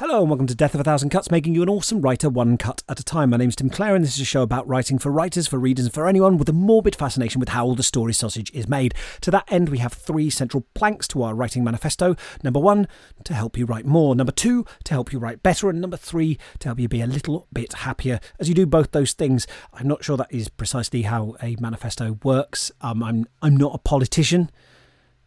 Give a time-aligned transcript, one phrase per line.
[0.00, 2.56] Hello and welcome to Death of a Thousand Cuts, making you an awesome writer one
[2.56, 3.28] cut at a time.
[3.28, 5.84] My name's Tim Clare and this is a show about writing for writers, for readers,
[5.84, 8.94] and for anyone with a morbid fascination with how all the story sausage is made.
[9.20, 12.16] To that end, we have three central planks to our writing manifesto.
[12.42, 12.88] Number one,
[13.24, 14.14] to help you write more.
[14.14, 15.68] Number two, to help you write better.
[15.68, 18.92] And number three, to help you be a little bit happier as you do both
[18.92, 19.46] those things.
[19.74, 22.72] I'm not sure that is precisely how a manifesto works.
[22.80, 24.50] Um, I'm, I'm not a politician.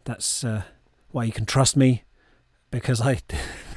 [0.06, 0.64] That's uh,
[1.12, 2.06] why you can trust me
[2.72, 3.20] because I.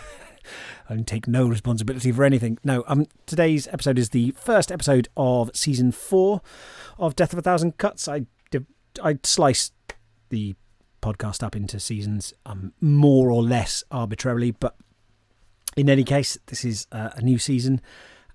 [0.88, 2.58] I take no responsibility for anything.
[2.62, 6.40] No, um, today's episode is the first episode of season four
[6.98, 8.08] of Death of a Thousand Cuts.
[8.08, 8.26] I
[9.02, 9.72] I sliced
[10.30, 10.54] the
[11.02, 14.76] podcast up into seasons, um, more or less arbitrarily, but
[15.76, 17.80] in any case, this is uh, a new season.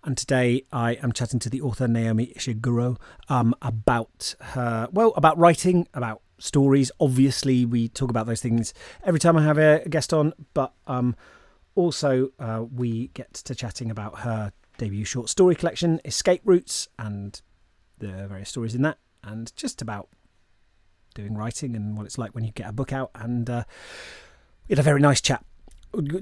[0.04, 2.98] And today I am chatting to the author Naomi Ishiguro
[3.30, 6.92] um, about her, well, about writing, about stories.
[7.00, 11.16] Obviously, we talk about those things every time I have a guest on, but um,
[11.76, 17.42] also, uh, we get to chatting about her debut short story collection, Escape Routes, and
[18.00, 20.10] the various stories in that, and just about
[21.14, 23.12] doing writing and what it's like when you get a book out.
[23.16, 23.64] And uh,
[24.68, 25.46] we had a very nice chat.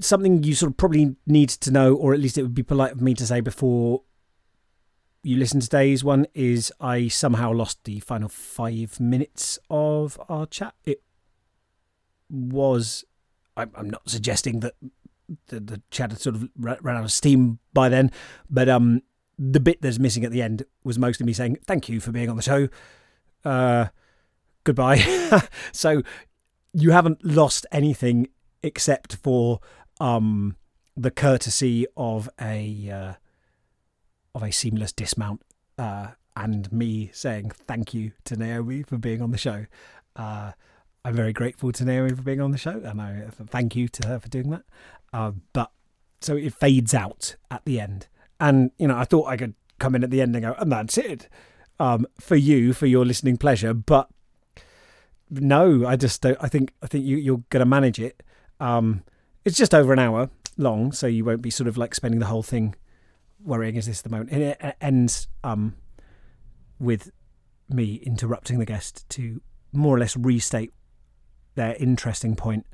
[0.00, 2.92] Something you sort of probably need to know, or at least it would be polite
[2.92, 4.02] of me to say before
[5.22, 10.46] you listen to today's one, is I somehow lost the final five minutes of our
[10.46, 10.74] chat.
[10.84, 11.02] It
[12.28, 13.04] was.
[13.56, 14.74] I'm not suggesting that
[15.48, 18.10] the, the chat had sort of ran out of steam by then.
[18.48, 19.02] But um,
[19.38, 22.28] the bit that's missing at the end was mostly me saying thank you for being
[22.28, 22.68] on the show.
[23.44, 23.86] Uh,
[24.64, 24.98] goodbye.
[25.72, 26.02] so
[26.72, 28.28] you haven't lost anything
[28.62, 29.60] except for
[30.00, 30.56] um,
[30.96, 33.14] the courtesy of a uh,
[34.34, 35.42] of a seamless dismount
[35.78, 39.66] uh, and me saying thank you to Naomi for being on the show.
[40.14, 40.52] Uh,
[41.04, 44.08] I'm very grateful to Naomi for being on the show, and I thank you to
[44.08, 44.62] her for doing that.
[45.12, 45.70] Uh, but
[46.20, 48.06] so it fades out at the end,
[48.38, 50.70] and you know I thought I could come in at the end and go, and
[50.70, 51.28] that's it
[51.78, 53.72] um, for you for your listening pleasure.
[53.72, 54.10] But
[55.30, 56.38] no, I just don't.
[56.40, 58.22] I think I think you you're gonna manage it.
[58.60, 59.02] Um,
[59.44, 62.26] it's just over an hour long, so you won't be sort of like spending the
[62.26, 62.74] whole thing
[63.42, 64.30] worrying is this the moment.
[64.32, 65.76] And it ends um,
[66.78, 67.10] with
[67.70, 69.40] me interrupting the guest to
[69.72, 70.74] more or less restate
[71.54, 72.66] their interesting point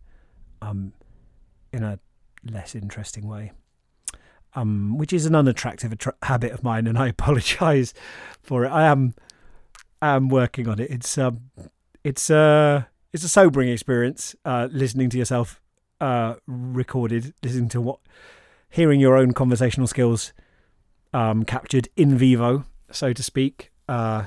[0.63, 0.93] um,
[1.73, 1.99] in a
[2.45, 3.53] less interesting way.
[4.55, 7.93] Um, which is an unattractive attra- habit of mine, and I apologise
[8.43, 8.69] for it.
[8.69, 9.15] I am,
[10.01, 10.91] am working on it.
[10.91, 11.51] It's um,
[12.03, 15.61] it's uh, it's a sobering experience uh, listening to yourself
[16.01, 18.01] uh, recorded, listening to what,
[18.71, 20.33] hearing your own conversational skills
[21.13, 23.71] um, captured in vivo, so to speak.
[23.89, 24.25] Uh,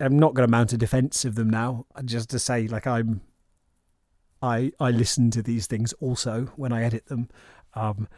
[0.00, 1.86] I'm not going to mount a defence of them now.
[2.04, 3.20] Just to say, like I'm,
[4.42, 7.28] I I listen to these things also when I edit them.
[7.74, 8.08] Um,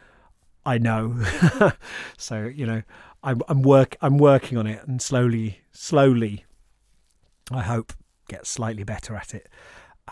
[0.64, 1.20] I know,
[2.16, 2.82] so you know,
[3.22, 6.44] I'm I'm work I'm working on it, and slowly, slowly,
[7.50, 7.92] I hope
[8.28, 9.48] get slightly better at it.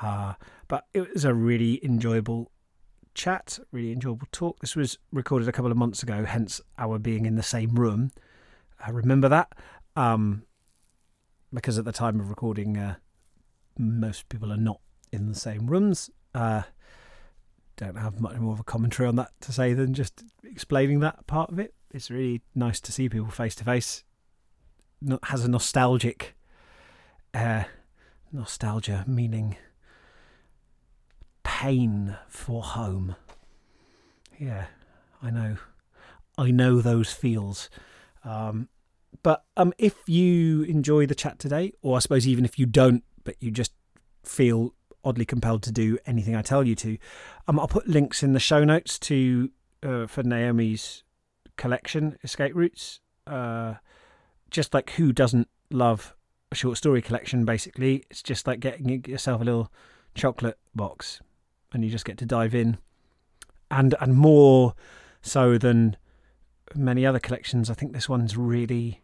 [0.00, 0.34] Uh,
[0.68, 2.50] but it was a really enjoyable
[3.14, 4.58] chat, really enjoyable talk.
[4.60, 8.10] This was recorded a couple of months ago, hence our being in the same room.
[8.84, 9.52] I remember that.
[9.96, 10.44] Um,
[11.52, 12.96] because at the time of recording, uh,
[13.78, 14.80] most people are not
[15.12, 16.10] in the same rooms.
[16.34, 16.62] Uh,
[17.76, 21.26] don't have much more of a commentary on that to say than just explaining that
[21.26, 21.74] part of it.
[21.92, 24.04] It's really nice to see people face to face.
[25.24, 26.36] Has a nostalgic
[27.32, 27.64] uh,
[28.32, 29.56] nostalgia, meaning
[31.42, 33.16] pain for home.
[34.38, 34.66] Yeah,
[35.22, 35.56] I know.
[36.38, 37.68] I know those feels.
[38.24, 38.68] Um,
[39.22, 43.04] but um, if you enjoy the chat today, or I suppose even if you don't,
[43.24, 43.72] but you just
[44.24, 46.98] feel oddly compelled to do anything I tell you to,
[47.48, 49.50] um, I'll put links in the show notes to
[49.82, 51.04] uh, for Naomi's
[51.56, 53.00] collection, Escape Routes.
[53.26, 53.74] Uh,
[54.50, 56.14] just like who doesn't love
[56.50, 57.44] a short story collection?
[57.44, 59.72] Basically, it's just like getting yourself a little
[60.14, 61.20] chocolate box,
[61.72, 62.78] and you just get to dive in,
[63.70, 64.74] and and more
[65.22, 65.96] so than
[66.74, 67.70] many other collections.
[67.70, 69.02] I think this one's really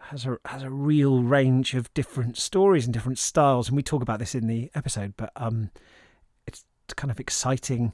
[0.00, 4.02] has a has a real range of different stories and different styles, and we talk
[4.02, 5.14] about this in the episode.
[5.16, 5.70] But um,
[6.46, 6.64] it's
[6.96, 7.92] kind of exciting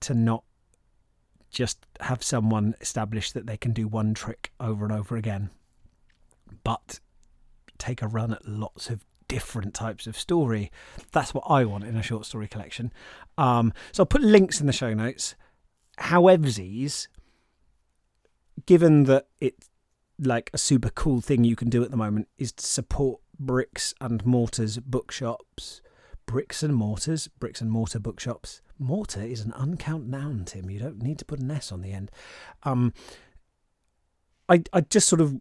[0.00, 0.44] to not
[1.50, 5.50] just have someone establish that they can do one trick over and over again,
[6.62, 7.00] but
[7.78, 10.70] take a run at lots of different types of story.
[11.12, 12.92] That's what I want in a short story collection.
[13.38, 15.34] Um, so I'll put links in the show notes.
[15.96, 16.48] However,
[18.66, 19.70] given that it's
[20.18, 23.94] like a super cool thing you can do at the moment is to support bricks
[24.00, 25.82] and mortars bookshops
[26.24, 30.70] bricks and mortars bricks and mortar bookshops Mortar is an uncount noun, Tim.
[30.70, 32.10] You don't need to put an S on the end.
[32.64, 32.92] Um,
[34.48, 35.40] I I just sort of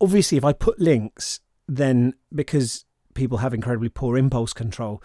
[0.00, 2.84] obviously if I put links, then because
[3.14, 5.02] people have incredibly poor impulse control,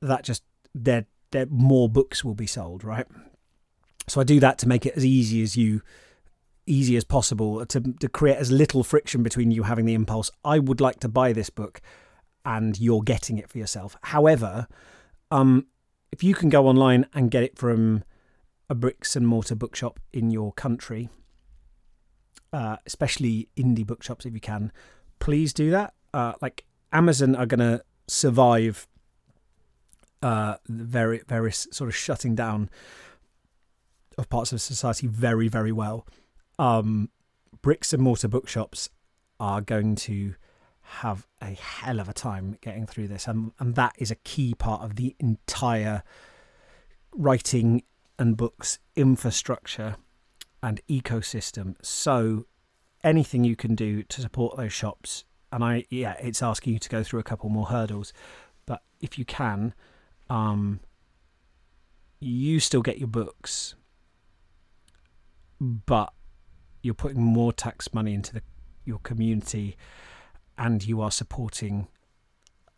[0.00, 0.42] that just
[0.74, 3.06] there there more books will be sold, right?
[4.06, 5.82] So I do that to make it as easy as you
[6.68, 10.58] easy as possible to to create as little friction between you having the impulse I
[10.58, 11.80] would like to buy this book
[12.44, 13.96] and you're getting it for yourself.
[14.02, 14.68] However,
[15.30, 15.66] um
[16.12, 18.02] if you can go online and get it from
[18.70, 21.08] a bricks and mortar bookshop in your country,
[22.52, 24.72] uh, especially indie bookshops if you can,
[25.18, 25.94] please do that.
[26.14, 28.86] Uh, like Amazon are going to survive
[30.22, 32.70] uh, very various sort of shutting down
[34.16, 36.06] of parts of society very very well.
[36.58, 37.10] Um,
[37.62, 38.90] bricks and mortar bookshops
[39.38, 40.34] are going to
[40.80, 44.54] have a hell of a time getting through this, and and that is a key
[44.54, 46.02] part of the entire
[47.12, 47.82] writing
[48.18, 49.96] and books infrastructure
[50.62, 51.76] and ecosystem.
[51.82, 52.46] So
[53.04, 56.88] anything you can do to support those shops, and I yeah, it's asking you to
[56.88, 58.12] go through a couple more hurdles,
[58.66, 59.74] but if you can,
[60.30, 60.80] um,
[62.18, 63.74] you still get your books,
[65.60, 66.12] but
[66.82, 68.42] you're putting more tax money into the
[68.84, 69.76] your community,
[70.56, 71.88] and you are supporting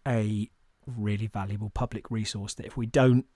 [0.06, 0.50] a
[0.86, 3.26] really valuable public resource that if we don't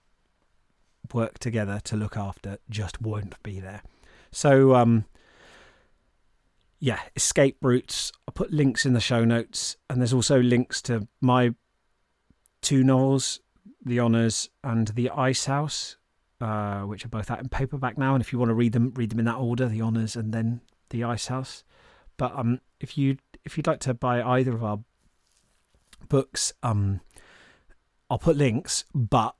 [1.13, 3.81] work together to look after just won't be there.
[4.31, 5.05] So um
[6.79, 8.11] yeah, escape routes.
[8.27, 11.55] I'll put links in the show notes and there's also links to my
[12.61, 13.39] two novels,
[13.83, 15.97] The Honours and The Ice House,
[16.41, 18.13] uh, which are both out in paperback now.
[18.13, 20.33] And if you want to read them, read them in that order, The Honours and
[20.33, 21.63] then The Ice House.
[22.17, 24.79] But um if you if you'd like to buy either of our
[26.07, 27.01] books, um
[28.09, 29.35] I'll put links, but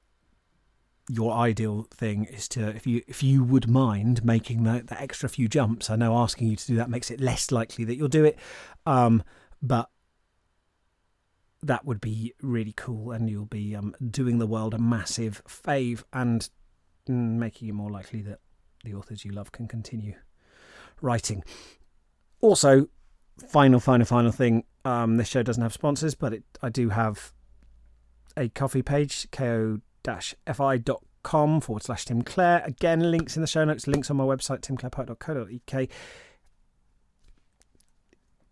[1.07, 5.29] your ideal thing is to if you if you would mind making the, the extra
[5.29, 8.07] few jumps i know asking you to do that makes it less likely that you'll
[8.07, 8.39] do it
[8.87, 9.23] um,
[9.61, 9.91] but
[11.61, 16.03] that would be really cool and you'll be um, doing the world a massive fave
[16.11, 16.49] and
[17.07, 18.39] making it more likely that
[18.83, 20.13] the authors you love can continue
[21.01, 21.43] writing
[22.41, 22.87] also
[23.47, 27.33] final final final thing um, this show doesn't have sponsors but it, i do have
[28.37, 32.63] a Ko-fi page ko fi.com forward slash Tim Clare.
[32.65, 35.87] Again, links in the show notes, links on my website, timclarepoet.co.uk.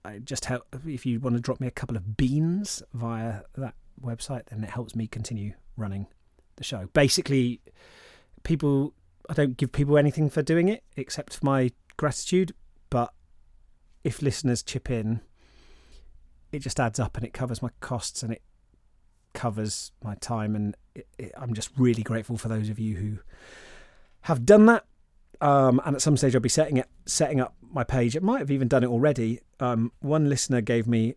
[0.06, 3.76] I just help if you want to drop me a couple of beans via that
[4.02, 6.08] website, then it helps me continue running
[6.58, 6.90] the show.
[6.94, 7.62] Basically,
[8.44, 8.94] people,
[9.30, 12.54] I don't give people anything for doing it except my gratitude,
[12.90, 13.14] but
[14.04, 15.22] if listeners chip in,
[16.52, 18.42] it just adds up and it covers my costs and it
[19.34, 23.18] covers my time, and it, it, I'm just really grateful for those of you who
[24.22, 24.86] have done that.
[25.42, 28.16] Um, and at some stage, I'll be setting it, setting up my page.
[28.16, 29.40] It might have even done it already.
[29.60, 31.16] Um, one listener gave me,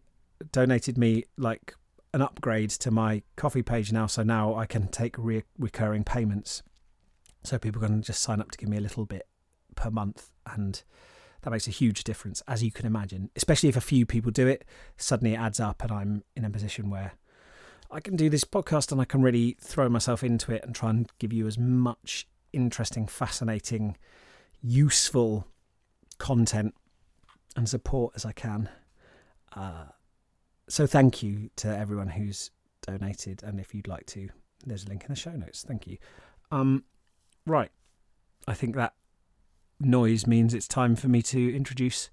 [0.51, 1.75] donated me like
[2.15, 6.63] an upgrade to my Ko-fi page now, so now I can take re- recurring payments.
[7.47, 9.29] So people can just sign up to give me a little bit
[9.77, 10.83] per month, and
[11.43, 13.31] that makes a huge difference, as you can imagine.
[13.37, 14.65] Especially if a few people do it,
[14.97, 17.13] suddenly it adds up, and I'm in a position where
[17.89, 20.91] I can do this podcast and I can really throw myself into it and try
[20.91, 23.97] and give you as much interesting, fascinating,
[24.61, 25.47] useful
[26.19, 26.75] content
[27.55, 28.69] and support as I can.
[29.55, 29.85] Uh,
[30.69, 32.51] so thank you to everyone who's
[32.83, 34.31] donated, and if you'd like to,
[34.65, 35.65] there's a link in the show notes.
[35.67, 35.99] Thank you.
[36.51, 36.83] Um,
[37.47, 37.71] right,
[38.47, 38.95] I think that
[39.81, 42.11] noise means it's time for me to introduce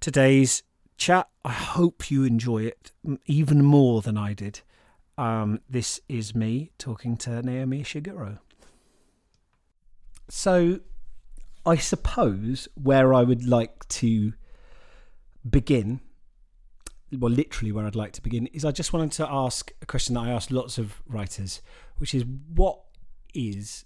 [0.00, 0.62] today's
[0.96, 1.28] chat.
[1.44, 2.92] I hope you enjoy it
[3.26, 4.60] even more than I did.
[5.16, 8.38] Um, this is me talking to Naomi Ishiguro.
[10.28, 10.80] So,
[11.66, 14.32] I suppose where I would like to
[15.48, 16.00] begin,
[17.12, 20.14] well, literally where I'd like to begin, is I just wanted to ask a question
[20.14, 21.60] that I asked lots of writers,
[21.98, 22.80] which is what
[23.34, 23.84] is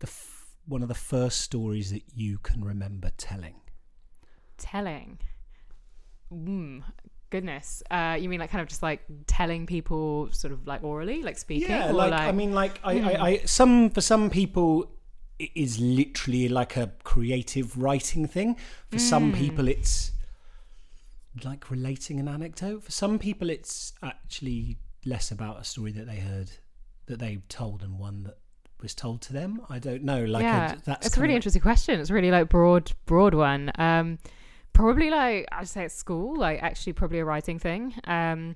[0.00, 3.54] the f- one of the first stories that you can remember telling?
[4.56, 5.18] Telling.
[6.32, 6.82] Mm,
[7.30, 11.22] goodness uh you mean like kind of just like telling people sort of like orally
[11.22, 14.90] like speaking yeah like, like, i mean like I, I, I some for some people
[15.38, 18.56] it is literally like a creative writing thing
[18.90, 19.00] for mm.
[19.00, 20.12] some people it's
[21.44, 26.16] like relating an anecdote for some people it's actually less about a story that they
[26.16, 26.50] heard
[27.06, 28.38] that they told and one that
[28.80, 31.62] was told to them i don't know like yeah, a, that's it's a really interesting
[31.62, 34.18] question it's really like broad broad one um
[34.78, 37.94] probably like I'd say at school, like actually probably a writing thing.
[38.04, 38.54] Um,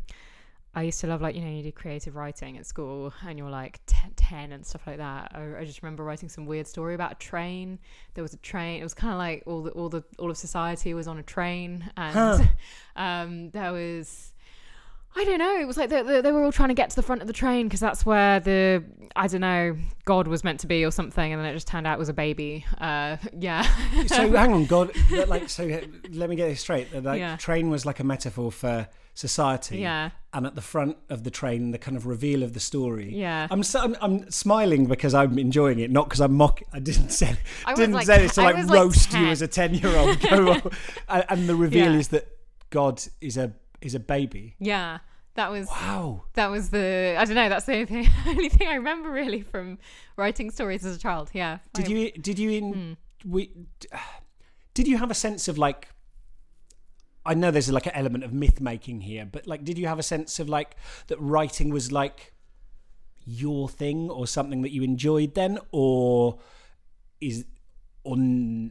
[0.73, 3.51] I used to love like you know you do creative writing at school and you're
[3.51, 5.33] like 10, 10 and stuff like that.
[5.35, 7.79] I, I, just remember writing some weird story about a train.
[8.15, 8.81] There was a train.
[8.81, 11.25] It was kind of like all the all the all of society was on a
[11.25, 12.45] train and Huh.
[12.97, 14.32] um, there was.
[15.15, 15.57] I don't know.
[15.59, 17.27] It was like they, they, they were all trying to get to the front of
[17.27, 18.83] the train because that's where the
[19.15, 19.77] I don't know
[20.07, 22.09] God was meant to be or something, and then it just turned out it was
[22.09, 22.65] a baby.
[22.79, 23.63] Uh, yeah,
[24.07, 24.91] so hang on, God.
[25.29, 26.93] Like, so uh, let me get this straight.
[26.95, 27.37] Like Yeah.
[27.37, 29.79] train was like a metaphor for society.
[29.79, 33.15] yeah, And at the front of the train, the kind of reveal of the story.
[33.15, 33.47] yeah.
[33.51, 36.63] I'm, so, I'm I'm smiling because I'm enjoying it, not because I'm mock.
[36.73, 39.27] I didn't say I didn't like say this to I like was like roast you
[39.27, 40.19] as a ten year old.
[41.09, 41.99] and, and the reveal Yeah.
[41.99, 42.27] is that
[42.71, 44.55] God is a is a baby.
[44.59, 44.99] Yeah,
[45.35, 46.25] that was Wow.
[46.35, 47.49] that was the I don't know.
[47.49, 49.79] That's the only thing, only thing I remember really from
[50.17, 51.31] writing stories as a child.
[51.33, 51.59] Yeah.
[51.75, 52.93] Did I- you did you in Hmm.
[53.31, 53.51] we
[54.75, 55.89] did you have a sense of like
[57.25, 59.99] I know there's like an element of myth making here, but like did you have
[59.99, 60.75] a sense of like
[61.07, 62.33] that writing was like
[63.25, 66.41] your thing or something that you enjoyed then or
[67.21, 67.45] is
[68.05, 68.17] or,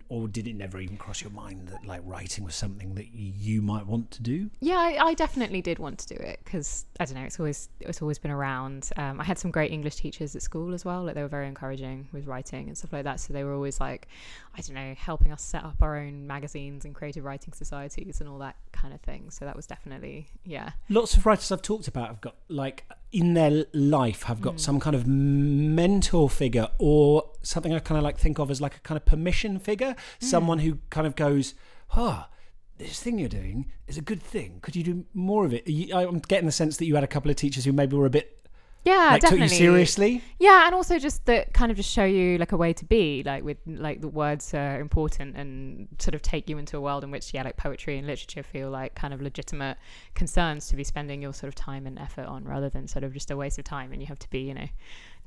[0.09, 3.61] or did it never even cross your mind that like writing was something that you
[3.61, 4.49] might want to do?
[4.59, 7.23] Yeah, I, I definitely did want to do it because I don't know.
[7.23, 8.89] It's always it's always been around.
[8.97, 11.03] Um, I had some great English teachers at school as well.
[11.03, 13.21] Like they were very encouraging with writing and stuff like that.
[13.21, 14.09] So they were always like,
[14.57, 18.29] I don't know, helping us set up our own magazines and creative writing societies and
[18.29, 19.29] all that kind of thing.
[19.29, 20.71] So that was definitely yeah.
[20.89, 24.79] Lots of writers I've talked about have got like in their life have got some
[24.79, 28.79] kind of mentor figure or something I kind of like think of as like a
[28.79, 31.53] kind of permission figure, someone who kind of goes,
[31.91, 32.29] "Ah,
[32.77, 34.59] this thing you're doing is a good thing.
[34.61, 37.07] Could you do more of it?" You- I'm getting the sense that you had a
[37.07, 38.40] couple of teachers who maybe were a bit
[38.83, 39.47] Yeah, like definitely.
[39.47, 40.23] took you seriously.
[40.39, 43.21] Yeah, and also just that kind of just show you like a way to be,
[43.23, 47.03] like with like the words are important and sort of take you into a world
[47.03, 49.77] in which yeah, like poetry and literature feel like kind of legitimate
[50.15, 53.13] concerns to be spending your sort of time and effort on rather than sort of
[53.13, 54.67] just a waste of time and you have to be, you know,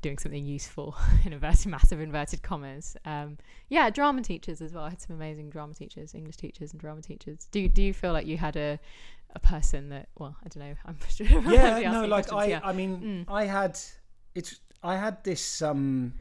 [0.01, 0.95] doing something useful
[1.25, 2.97] in inverted massive inverted commas.
[3.05, 3.37] Um
[3.69, 4.83] yeah, drama teachers as well.
[4.83, 7.47] I had some amazing drama teachers, English teachers and drama teachers.
[7.51, 8.79] Do do you feel like you had a
[9.35, 13.25] a person that well, I don't know, I'm sure yeah no like i i mean
[13.27, 13.33] Mm.
[13.33, 13.77] i had
[14.33, 16.13] it's i had this um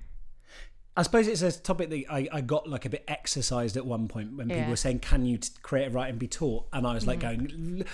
[0.97, 4.07] I suppose it's a topic that I, I got like a bit exercised at one
[4.07, 4.67] point when people Yeah.
[4.67, 4.71] Mm.
[4.71, 7.85] were saying, "Can you t- creative writing be taught?" And I was like going,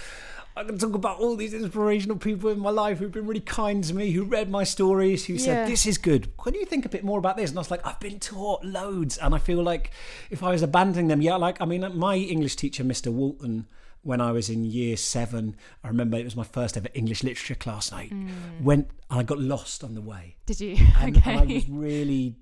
[0.54, 3.82] "I can talk about all these inspirational people in my life who've been really kind
[3.84, 5.38] to me, who read my stories, who Yeah.
[5.46, 6.36] said this is good.
[6.36, 8.62] Can you think a bit more about this?" And I was like, "I've been taught
[8.66, 9.92] loads," and I feel like
[10.28, 13.10] if I was abandoning them, yeah, like I mean, my English teacher, Mr.
[13.10, 13.66] Walton,
[14.02, 17.54] when I was in year seven, I remember it was my first ever English literature
[17.54, 18.11] class night.
[18.11, 18.28] Hmm.
[18.62, 20.76] Went and I got lost on the way Did you?
[20.99, 21.33] and, okay.
[21.33, 22.37] and I was really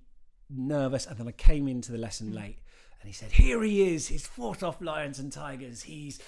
[0.51, 1.07] nervous.
[1.07, 2.37] And then I came into the lesson hmm.
[2.37, 2.59] late,
[3.01, 4.09] and he said, "Here he is.
[4.09, 5.83] He's fought off lions and tigers.
[5.83, 6.21] He's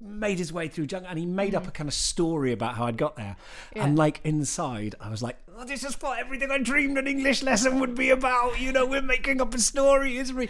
[0.00, 1.70] made his way through jungle." And he made up hmm.
[1.70, 3.36] a kind of story about how I'd got there.
[3.74, 3.84] Yeah.
[3.84, 7.42] And like inside, I was like, oh, "This is what everything I dreamed an English
[7.42, 10.48] lesson would be about." You know, we're making up a story, isn't we?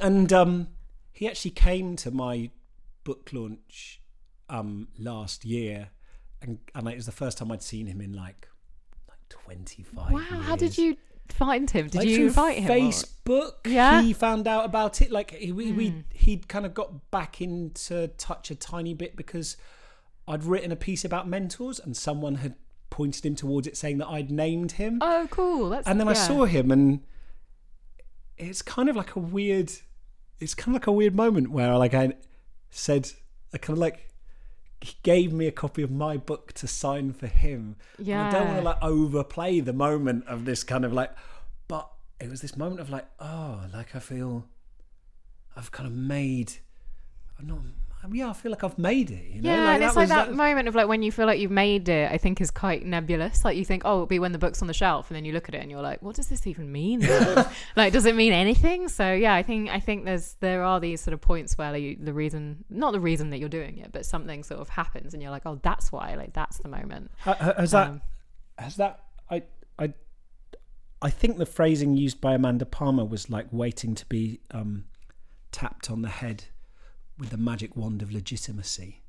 [0.00, 0.68] And um,
[1.12, 2.50] he actually came to my
[3.08, 4.02] book launch
[4.50, 5.88] um, last year,
[6.42, 8.48] and and it was the first time I'd seen him in like
[9.08, 10.12] like twenty five.
[10.12, 10.96] Wow, how did you
[11.30, 11.86] find him?
[11.88, 12.70] Did like you invite him?
[12.70, 13.52] or- Facebook.
[13.66, 14.02] Yeah.
[14.02, 15.10] he found out about it.
[15.10, 16.00] Like he, we, we Hmm.
[16.12, 19.56] he'd kind of got back into touch a tiny bit because
[20.26, 22.54] I'd written a piece about mentors, and someone had
[22.90, 24.98] pointed him towards it, saying that I'd named him.
[25.00, 25.70] Oh, cool.
[25.70, 27.00] That's and then I saw him, and
[28.36, 29.72] it's kind of like a weird.
[30.40, 32.12] It's kind of like a weird moment where like I
[32.70, 33.10] said,
[33.52, 34.08] I kind of like
[34.80, 37.76] he gave me a copy of my book to sign for him.
[37.98, 41.10] And I don't want to like overplay the moment of this kind of like,
[41.66, 44.46] but it was this moment of like, oh, like I feel
[45.56, 46.52] I've kind of made,
[47.38, 47.58] I'm not,
[48.12, 49.24] yeah, I feel like I've made it.
[49.30, 49.50] You know?
[49.50, 51.50] Yeah, and it's like was- that was- moment of like when you feel like you've
[51.50, 52.10] made it.
[52.10, 53.44] I think is quite nebulous.
[53.44, 55.32] Like you think, oh, it'll be when the book's on the shelf, and then you
[55.32, 57.00] look at it and you're like, what does this even mean?
[57.76, 58.88] like, does it mean anything?
[58.88, 62.04] So yeah, I think I think there's there are these sort of points where like,
[62.04, 65.22] the reason, not the reason that you're doing it, but something sort of happens, and
[65.22, 66.14] you're like, oh, that's why.
[66.14, 67.10] Like that's the moment.
[67.20, 68.02] Ha- Has that Um,
[68.58, 69.00] has that
[69.30, 69.42] I
[69.78, 69.92] I
[71.02, 74.84] I think the phrasing used by Amanda Palmer was like waiting to be um,
[75.52, 76.44] tapped on the head
[77.18, 79.02] with the magic wand of legitimacy.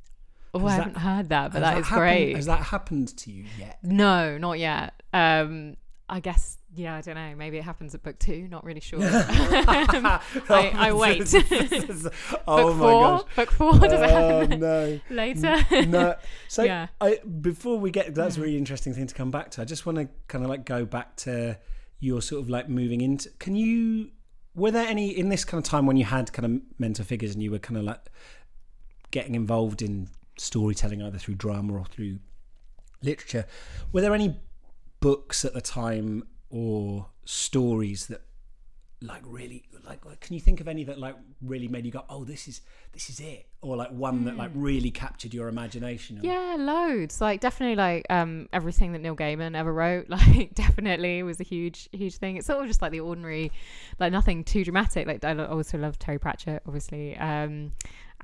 [0.53, 2.35] oh, Has I haven't heard that, but Has that is happened- great.
[2.35, 3.79] Has that happened to you yet?
[3.83, 4.93] No, not yet.
[5.13, 5.77] Um,
[6.11, 7.35] I guess, yeah, I don't know.
[7.35, 8.47] Maybe it happens at book two.
[8.47, 8.99] Not really sure.
[9.03, 11.31] I, I wait.
[12.47, 13.01] oh book my four.
[13.03, 13.23] gosh.
[13.35, 13.73] Book four.
[13.73, 14.99] Does it Oh happen no.
[15.11, 15.55] later?
[15.87, 16.15] no.
[16.47, 16.87] So Yeah.
[16.99, 19.61] I, before we get that's a really interesting thing to come back to.
[19.61, 21.57] I just want to kind of like go back to
[21.99, 23.29] your sort of like moving into.
[23.39, 24.09] Can you?
[24.55, 27.33] Were there any in this kind of time when you had kind of mentor figures
[27.33, 28.01] and you were kind of like
[29.11, 32.19] getting involved in storytelling either through drama or through
[33.01, 33.45] literature.
[33.91, 34.39] Were there any
[34.99, 38.21] books at the time or stories that
[39.01, 42.03] like really like, like can you think of any that like really made you go
[42.09, 42.59] oh this is
[42.91, 46.25] this is it or like one that like really captured your imagination or- Hmm.
[46.27, 47.21] Yeah, loads.
[47.21, 51.87] Like definitely like um everything that Neil Gaiman ever wrote, like definitely was a huge
[51.93, 52.35] huge thing.
[52.35, 53.51] It's sort of just like the ordinary
[53.99, 55.07] like nothing too dramatic.
[55.07, 57.15] Like I also love Terry Pratchett, obviously.
[57.17, 57.71] Um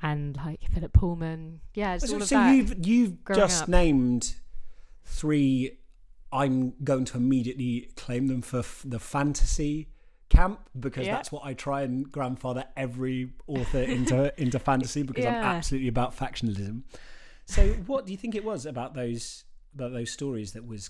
[0.02, 1.62] and like Philip Pullman.
[1.74, 3.70] Yeah, just so, so you've you've just up.
[3.70, 4.36] named
[5.06, 5.78] three
[6.34, 9.88] i'm going to immediately claim them for f- the fantasy
[10.30, 11.16] camp because Yeah.
[11.16, 16.16] that's what i try and grandfather every author into into fantasy because i'm absolutely about
[16.18, 16.82] factionalism.
[17.46, 19.44] So what do you think it was about those
[19.76, 20.90] about those stories that was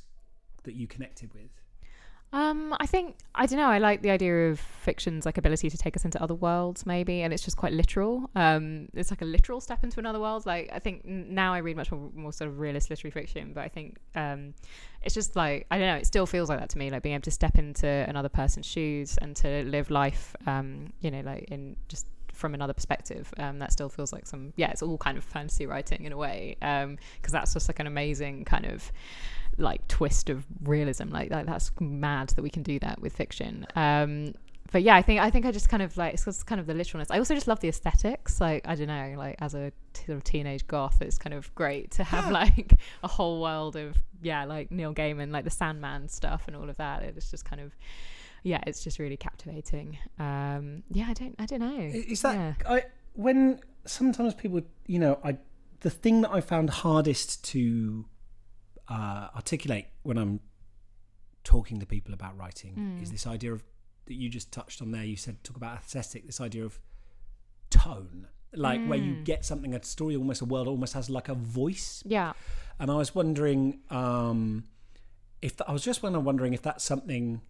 [0.63, 1.51] that you connected with
[2.35, 3.69] Um, I think I don't know.
[3.69, 7.21] I like the idea of fiction's like ability to take us into other worlds, maybe,
[7.21, 8.29] and it's just quite literal.
[8.35, 10.45] Um, it's like a literal step into another world.
[10.45, 13.61] Like I think now I read much more, more sort of realist literary fiction, but
[13.63, 14.53] I think um,
[15.01, 15.95] it's just like I don't know.
[15.95, 18.65] It still feels like that to me, like being able to step into another person's
[18.65, 23.33] shoes and to live life, um, you know, like in just from another perspective.
[23.37, 26.17] Um, that still feels like some yeah, it's all kind of fantasy writing in a
[26.17, 28.91] way, because that's just like an amazing kind of
[29.57, 33.65] like twist of realism like, like that's mad that we can do that with fiction.
[33.75, 34.33] Um
[34.71, 36.73] but yeah i think i think i just kind of like it's kind of the
[36.73, 37.09] literalness.
[37.11, 40.17] I also just love the aesthetics like i don't know like as a t- sort
[40.17, 44.43] of teenage goth it's kind of great to have like a whole world of yeah
[44.43, 47.03] like neil gaiman like the sandman stuff and all of that.
[47.03, 47.73] It's just kind of
[48.43, 49.97] yeah it's just really captivating.
[50.19, 51.79] Um yeah i don't i don't know.
[51.79, 52.53] Is that Yeah.
[52.67, 52.83] I
[53.13, 55.37] when sometimes people you know I
[55.81, 58.05] the thing that I found hardest to
[58.87, 60.39] uh, articulate when I'm
[61.43, 63.01] talking to people about writing Mm.
[63.03, 63.63] is this idea of
[64.05, 65.03] that you just touched on there.
[65.03, 66.25] You said talk about aesthetic.
[66.25, 66.79] This idea of
[67.69, 69.23] tone, like where you Mm.
[69.25, 72.03] get something a story almost a world almost has like a voice.
[72.05, 72.33] yeah
[72.79, 74.65] And I was wondering um,
[75.41, 77.41] if I was just wondering if that's something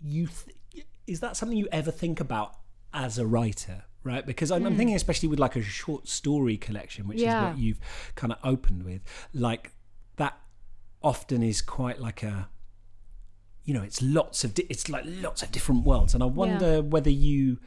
[0.00, 2.56] you th- is that something you ever think about
[2.92, 4.24] as a writer, right?
[4.24, 4.78] Because I'm, I'm hmm.
[4.78, 7.80] thinking especially with like a short story collection, which is what you've
[8.14, 9.72] kind of opened with, like
[10.16, 10.38] that
[11.02, 12.48] often is quite like a
[13.64, 16.14] you know it's lots of di- it's like lots of different worlds.
[16.14, 17.58] And i wonder whether you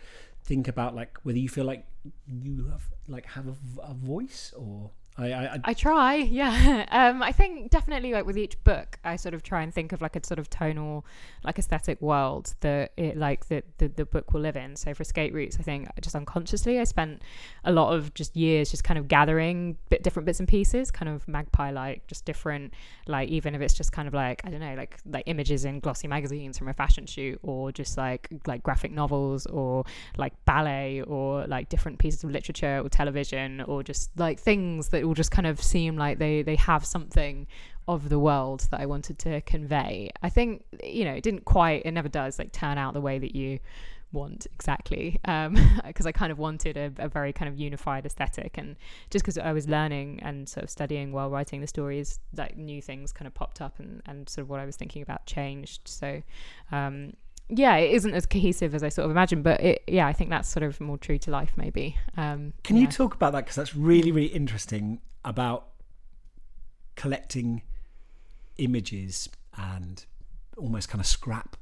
[0.44, 1.86] think about like whether you feel like
[2.28, 3.48] you have like have
[3.84, 6.86] a voice or I, I, I try, yeah.
[6.96, 10.02] Um, I think definitely like with each book, I sort of try and think of
[10.02, 11.06] like a sort of tonal,
[11.44, 14.76] like aesthetic world that it like that the, the book will live in.
[14.76, 17.22] So for Escape Routes, I think just unconsciously, I spent
[17.64, 21.10] a lot of just years just kind of gathering bit different bits and pieces, kind
[21.10, 22.74] of magpie like, just different
[23.08, 25.80] like even if it's just kind of like I don't know, like like images in
[25.80, 29.84] glossy magazines from a fashion shoot, or just like like graphic novels, or
[30.18, 35.05] like ballet, or like different pieces of literature or television, or just like things that
[35.06, 37.48] will just kind of seem like they they have something
[37.88, 40.10] of the world that I wanted to convey.
[40.24, 43.20] I think you know it didn't quite, it never does like turn out the way
[43.20, 43.60] that you
[44.12, 45.20] want exactly
[45.86, 48.78] because I kind of wanted a, a very kind of unified aesthetic and
[49.10, 52.82] just because I was learning and sort of studying while writing the stories like new
[52.82, 55.82] things kind of popped up and, and sort of what I was thinking about changed
[55.86, 56.24] so
[56.72, 57.14] um
[57.50, 60.30] yeah it isn't as cohesive as I sort of imagined but it yeah I think
[60.30, 62.84] that's sort of more true to life maybe um Can yeah.
[62.84, 63.46] you talk about that?
[63.46, 65.68] Because that's really, really interesting about
[66.96, 67.62] collecting
[68.58, 70.06] images and
[70.58, 71.58] almost kind of scrap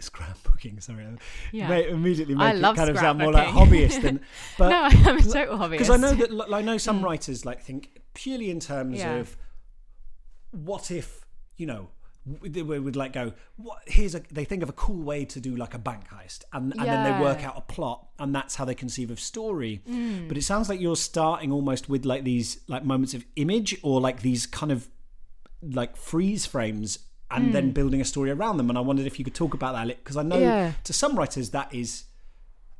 [0.00, 0.82] scrapbooking.
[0.82, 1.06] Sorry,
[1.52, 1.68] Yeah.
[1.68, 4.20] May immediately I make love it kind of sound more like hobbyist than.
[4.58, 7.44] But no I'm a total hobbyist because I know that like, I know some writers
[7.46, 9.14] like think purely in terms Yeah.
[9.14, 9.36] of
[10.50, 11.24] what if
[11.56, 11.88] you know
[12.42, 13.32] they would like go.
[13.56, 16.42] What here's a they think of a cool way to do like a bank heist
[16.52, 19.82] and, and then they work out a plot and that's how they conceive of story.
[19.88, 20.28] Mm.
[20.28, 24.00] but it sounds like you're starting almost with like these like moments of image or
[24.00, 24.88] like these kind of
[25.62, 26.98] like freeze frames
[27.30, 28.68] and then building a story around them.
[28.68, 30.72] And I wondered if you could talk about that because I know Yeah.
[30.84, 32.04] to some writers that is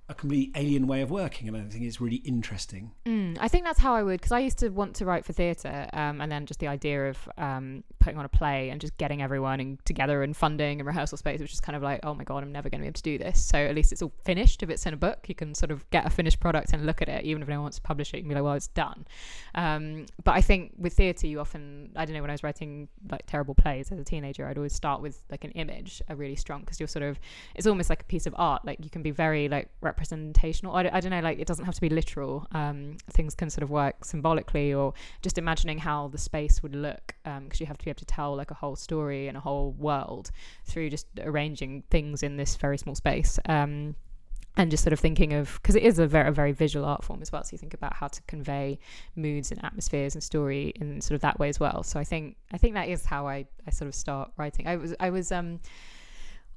[0.08, 3.64] a complete alien way of working and I think it's really interesting Mm, I think
[3.64, 6.32] that's how I would, because I used to want to write for theatre, um, and
[6.32, 9.84] then just the idea of um, putting on a play and just getting everyone and
[9.84, 12.52] together and funding and rehearsal space, which is kind of like, oh my god, I'm
[12.52, 13.44] never going to be able to do this.
[13.44, 14.62] So at least it's all finished.
[14.62, 17.02] If it's in a book, you can sort of get a finished product and look
[17.02, 18.18] at it, even if no one wants to publish it.
[18.18, 19.06] You can be like, well, it's done.
[19.54, 22.88] Um, but I think with theatre, you often, I don't know, when I was writing
[23.10, 26.36] like terrible plays as a teenager, I'd always start with like an image, a really
[26.36, 27.18] strong, because you're sort of,
[27.54, 28.64] it's almost like a piece of art.
[28.64, 30.74] Like you can be very like representational.
[30.74, 32.46] I, don't- I don't know, like it doesn't have to be literal.
[32.52, 37.14] Um, things can sort of work symbolically or just imagining how the space would look
[37.24, 39.72] because you have to be able to tell like a whole story and a whole
[39.72, 40.30] world
[40.64, 43.38] through just arranging things in this very small space.
[43.48, 43.94] Um,
[44.56, 47.02] and just sort of thinking of because it is a very a very visual art
[47.02, 48.78] form as well so you think about how to convey
[49.16, 52.36] moods and atmospheres and story in sort of that way as well so i think
[52.52, 55.32] i think that is how i i sort of start writing i was i was
[55.32, 55.58] um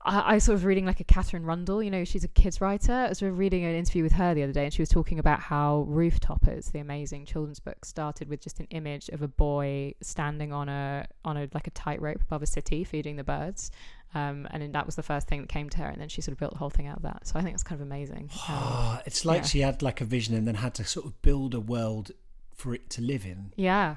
[0.07, 2.93] I, I sort of reading like a Katherine Rundell, you know, she's a kids writer.
[2.93, 4.89] I was sort of reading an interview with her the other day, and she was
[4.89, 9.27] talking about how Rooftoppers, the amazing children's book, started with just an image of a
[9.27, 13.69] boy standing on a on a like a tightrope above a city feeding the birds,
[14.15, 16.21] um, and then that was the first thing that came to her, and then she
[16.21, 17.27] sort of built the whole thing out of that.
[17.27, 18.29] So I think it's kind of amazing.
[18.49, 19.47] Um, it's like yeah.
[19.47, 22.11] she had like a vision and then had to sort of build a world
[22.55, 23.51] for it to live in.
[23.55, 23.95] yeah,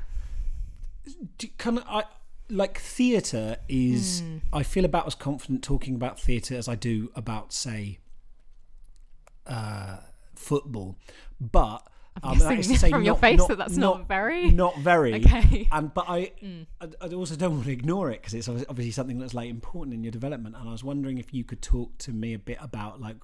[1.38, 2.04] Do, can I
[2.50, 4.20] like theatre is?
[4.20, 4.38] Hmm.
[4.52, 7.98] I feel about as confident talking about theatre as I do about say
[9.46, 9.98] uh,
[10.34, 10.96] football,
[11.40, 11.86] but.
[12.24, 14.76] I'm um, that is to say from your face not- that that's not very- not
[14.78, 15.14] very.
[15.24, 15.68] Okay.
[15.70, 16.66] And but I, Mm.
[16.80, 19.94] I, I also don't want to ignore it because it's obviously something that's like important
[19.94, 20.56] in your development.
[20.58, 23.16] And I was wondering if you could talk to me a bit about like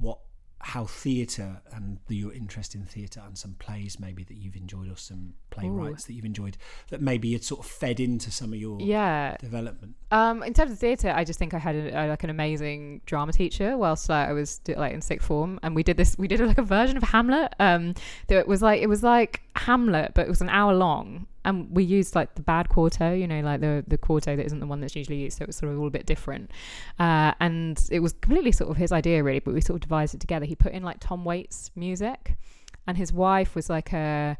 [0.00, 0.18] what
[0.60, 4.90] how theatre and the, your interest in theatre and some plays maybe that you've enjoyed
[4.90, 6.56] or some playwrights that you've enjoyed
[6.90, 9.36] that maybe had sort of fed into some of your yeah.
[9.36, 9.94] development.
[10.10, 13.02] Um, in terms of theatre, I just think I had a, a, like an amazing
[13.06, 16.16] drama teacher whilst like, I was like in sixth form, and we did this.
[16.18, 17.54] We did like a version of Hamlet.
[17.60, 17.94] Um,
[18.28, 21.84] that was like it was like Hamlet, but it was an hour long, and we
[21.84, 24.80] used like the bad quarto, you know, like the the quarto that isn't the one
[24.80, 26.50] that's usually used, so it was sort of all a bit different.
[26.98, 30.14] Uh, and it was completely sort of his idea, really, but we sort of devised
[30.14, 30.46] it together.
[30.46, 32.36] He put in like Tom Waits music,
[32.86, 34.36] and his wife was like a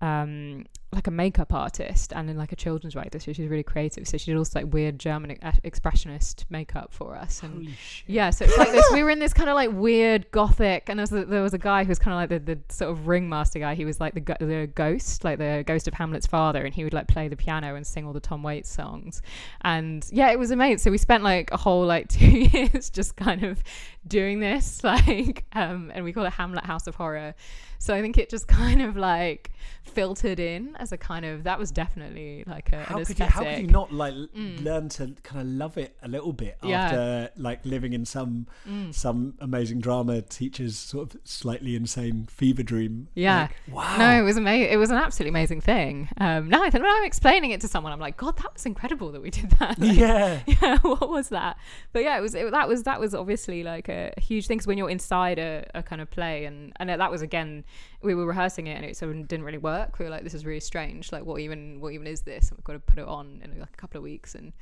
[0.00, 4.08] um like a makeup artist and then like a children's writer so she's really creative.
[4.08, 7.68] So she did also like weird german ex- expressionist makeup for us and
[8.06, 10.98] yeah so it's like this we were in this kind of like weird gothic and
[10.98, 12.90] there was a, there was a guy who was kind of like the, the sort
[12.90, 13.74] of ringmaster guy.
[13.74, 16.84] He was like the, go- the ghost like the ghost of hamlet's father and he
[16.84, 19.20] would like play the piano and sing all the tom waits songs.
[19.60, 20.78] And yeah it was amazing.
[20.78, 23.62] So we spent like a whole like two years just kind of
[24.06, 27.34] doing this like um and we call it hamlet house of horror.
[27.80, 29.52] So i think it just kind of like
[29.84, 33.24] filtered in as a kind of that was definitely like a, How could you?
[33.26, 34.62] How could you not like Mm.
[34.62, 36.84] learn to kind of love it a little bit Yeah.
[36.84, 38.94] after like living in some Mm.
[38.94, 43.08] some amazing drama teacher's sort of slightly insane fever dream?
[43.14, 43.48] Yeah.
[43.68, 43.96] Like, wow.
[43.98, 44.72] No, it was amazing.
[44.72, 46.08] It was an absolutely amazing thing.
[46.18, 48.66] Um, now I think when I'm explaining it to someone, I'm like, God, that was
[48.66, 49.78] incredible that we did that.
[49.78, 50.40] Like, yeah.
[50.46, 51.56] yeah, what was that?
[51.92, 54.58] But yeah, it was it, that was that was obviously like a, a huge thing.
[54.58, 57.64] 'cause when you're inside a, a kind of play, and and that was again,
[58.02, 59.98] we were rehearsing it, and it didn't really work.
[59.98, 61.10] We were like, this is really strange.
[61.10, 62.48] Like, what even what even is this?
[62.50, 64.52] And we've got to put it on in like a couple of weeks, and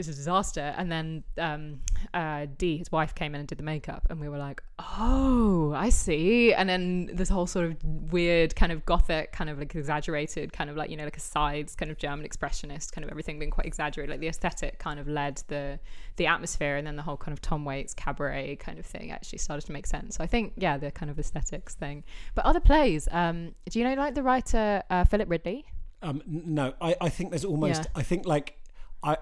[0.00, 0.74] was a disaster.
[0.76, 1.80] And then um,
[2.12, 5.72] uh, Dee, his wife, came in and did the makeup, and we were like, "Oh,
[5.74, 9.74] I see." And then this whole sort of weird, kind of gothic, kind of like
[9.74, 13.10] exaggerated, kind of like you know, like a sides, kind of German expressionist, kind of
[13.10, 14.10] everything being quite exaggerated.
[14.10, 15.78] Like the aesthetic kind of led the
[16.16, 19.38] the atmosphere, and then the whole kind of Tom Waits cabaret kind of thing actually
[19.38, 20.16] started to make sense.
[20.16, 22.04] So I think, yeah, the kind of aesthetics thing.
[22.34, 25.66] But other plays, um, do you know like the writer uh, Philip Ridley?
[26.02, 27.82] Um, no, I, I think there's almost.
[27.84, 27.90] Yeah.
[27.94, 28.58] I think like
[29.02, 29.16] I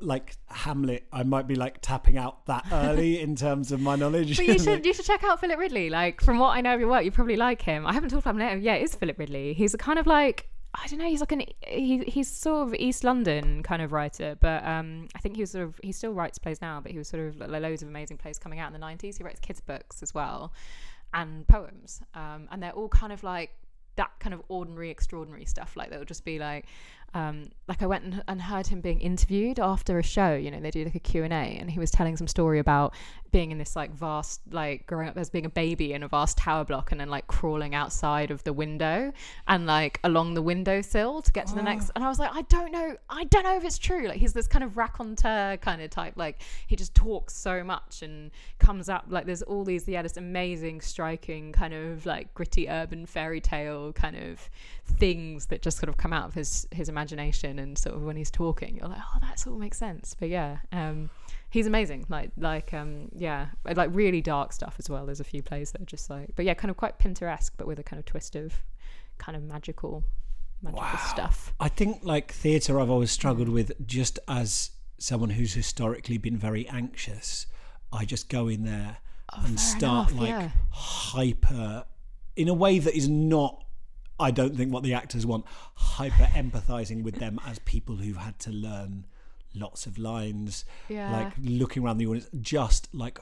[0.00, 1.06] like Hamlet.
[1.12, 4.36] I might be like tapping out that early in terms of my knowledge.
[4.36, 5.90] But you should you should check out Philip Ridley.
[5.90, 7.86] Like from what I know of your work, you probably like him.
[7.86, 8.58] I haven't talked about him later.
[8.58, 9.54] Yeah, it is Philip Ridley.
[9.54, 11.06] He's a kind of like I don't know.
[11.08, 15.18] He's like an he, he's sort of East London kind of writer, but um, I
[15.20, 17.38] think he was sort of he still writes plays now, but he was sort of
[17.38, 19.16] like, loads of amazing plays coming out in the nineties.
[19.16, 20.52] He writes kids books as well
[21.12, 23.50] and poems, um, and they're all kind of like
[23.96, 25.76] that kind of ordinary, extraordinary stuff.
[25.76, 26.66] Like they'll just be like,
[27.14, 30.34] um, like I went and, and heard him being interviewed after a show.
[30.34, 32.58] You know, they do like a Q and A, and he was telling some story
[32.58, 32.92] about
[33.30, 36.36] being in this like vast, like growing up as being a baby in a vast
[36.36, 39.12] tower block, and then like crawling outside of the window
[39.46, 41.90] and like along the windowsill to get to the next.
[41.94, 44.08] And I was like, I don't know, I don't know if it's true.
[44.08, 46.14] Like he's this kind of raconteur kind of type.
[46.16, 50.16] Like he just talks so much and comes up like there's all these yeah, this
[50.16, 54.50] amazing, striking kind of like gritty urban fairy tale kind of
[54.86, 58.16] things that just sort of come out of his his imagination and sort of when
[58.16, 61.10] he's talking you're like oh that sort of makes sense but yeah um
[61.50, 65.42] he's amazing like like um yeah like really dark stuff as well there's a few
[65.42, 67.98] plays that are just like but yeah kind of quite pinteresque but with a kind
[67.98, 68.62] of twist of
[69.18, 70.02] kind of magical
[70.62, 76.18] magical stuff I think like theatre, I've always struggled with just as someone who's historically
[76.18, 77.46] been very anxious.
[77.92, 78.98] I just go in there
[79.32, 80.50] and start enough, like yeah.
[80.70, 81.84] hyper
[82.36, 83.63] in a way that is not.
[84.18, 85.44] I don't think what the actors want.
[85.74, 89.06] Hyper empathizing with them as people who've had to learn
[89.54, 90.64] lots of lines.
[90.88, 91.12] Yeah.
[91.12, 93.18] Like looking around the audience, just like,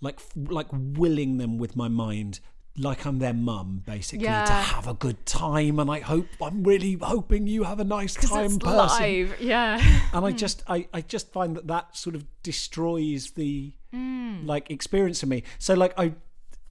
[0.00, 2.40] like, like willing them with my mind.
[2.78, 6.98] Like I'm their mum, basically, to have a good time, and I hope I'm really
[7.00, 9.02] hoping you have a nice time, it's person.
[9.02, 9.80] live yeah
[10.12, 14.46] And I just, I, I just find that that sort of destroys the mm.
[14.46, 15.44] like experience for me.
[15.58, 16.12] So like I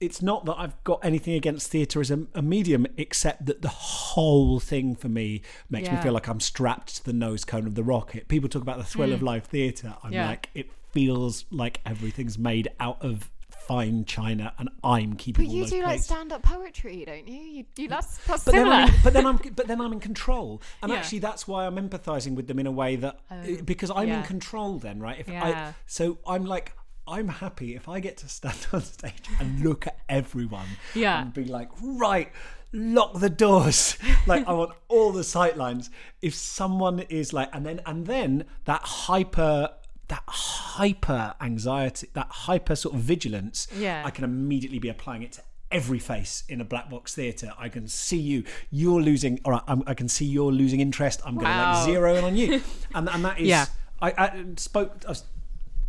[0.00, 3.68] it's not that I've got anything against theatre as a, a, medium, except that the
[3.68, 5.96] whole thing for me makes Yeah.
[5.96, 8.28] me feel like I'm strapped to the nose cone of the rocket.
[8.28, 9.94] People talk about the thrill of live theatre.
[10.02, 10.14] I'm Mm.
[10.14, 10.26] Yeah.
[10.26, 15.44] like, it feels like everything's made out of fine china, and I'm keeping.
[15.46, 17.40] But all you those do like stand up poetry, don't you?
[17.40, 18.76] You, you that's, that's But then, similar.
[18.76, 20.98] I'm in, but then I'm but then I'm in control, and Yeah.
[20.98, 23.18] actually that's why I'm empathizing with them in a way that
[23.66, 24.78] because I'm in control.
[24.78, 26.72] Then right, if I so I'm like
[27.08, 31.22] I'm happy if I get to stand on stage and look at everyone Yeah.
[31.22, 32.30] and be like right.
[32.72, 33.96] Lock the doors.
[34.26, 35.88] Like I want all the sightlines.
[36.20, 39.70] If someone is like, and then and then that hyper,
[40.08, 43.68] that hyper anxiety, that hyper sort of vigilance.
[43.76, 44.02] Yeah.
[44.04, 47.52] I can immediately be applying it to every face in a black box theatre.
[47.56, 48.42] I can see you.
[48.70, 49.38] You're losing.
[49.44, 49.62] All right.
[49.68, 51.20] I'm, I can see you're losing interest.
[51.24, 51.74] I'm going to Wow.
[51.74, 52.62] like zero in on you,
[52.94, 53.46] and and that is.
[53.46, 53.66] Yeah.
[54.02, 55.04] I, I spoke.
[55.06, 55.24] I was,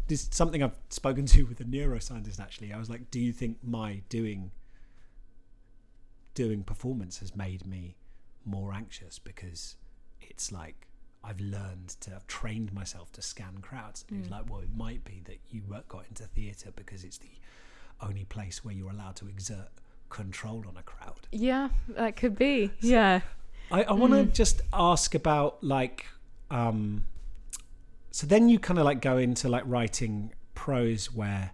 [0.08, 2.40] this is something I've spoken to with a neuroscientist.
[2.40, 4.52] Actually, I was like, "Do you think my doing
[6.34, 7.96] doing performance has made me
[8.46, 9.76] more anxious because
[10.22, 10.88] it's like
[11.24, 14.06] I've learned to I've trained myself to scan crowds.
[14.08, 17.18] And he was like, well, it might be that you got into theatre because it's
[17.18, 17.32] the
[18.02, 19.70] only place where you're allowed to exert
[20.10, 21.28] control on a crowd.
[21.32, 22.72] yeah, that could be.
[22.80, 23.22] Yeah.
[23.70, 26.06] I, I want to just ask about like,
[26.50, 27.04] um,
[28.18, 31.52] so then you kind of like go into like writing prose where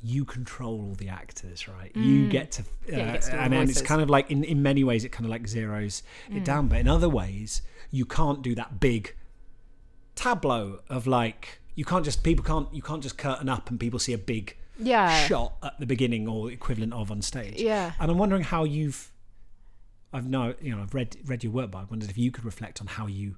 [0.00, 1.90] you control all the actors, right?
[1.96, 4.62] You get to, uh, Yeah, you to and then it's kind of like in, in
[4.62, 8.42] many ways it kind of like zeroes it down, but in other ways you can't
[8.42, 9.16] do that big
[10.14, 13.98] tableau of like you can't just people can't you can't just curtain up and people
[13.98, 15.26] see a big Yeah.
[15.26, 17.60] shot at the beginning or equivalent of on stage.
[17.60, 17.90] Yeah.
[17.98, 19.10] And I'm wondering how you've
[20.12, 22.44] I've no you know, I've read read your work, but I wondered if you could
[22.44, 23.34] reflect on how you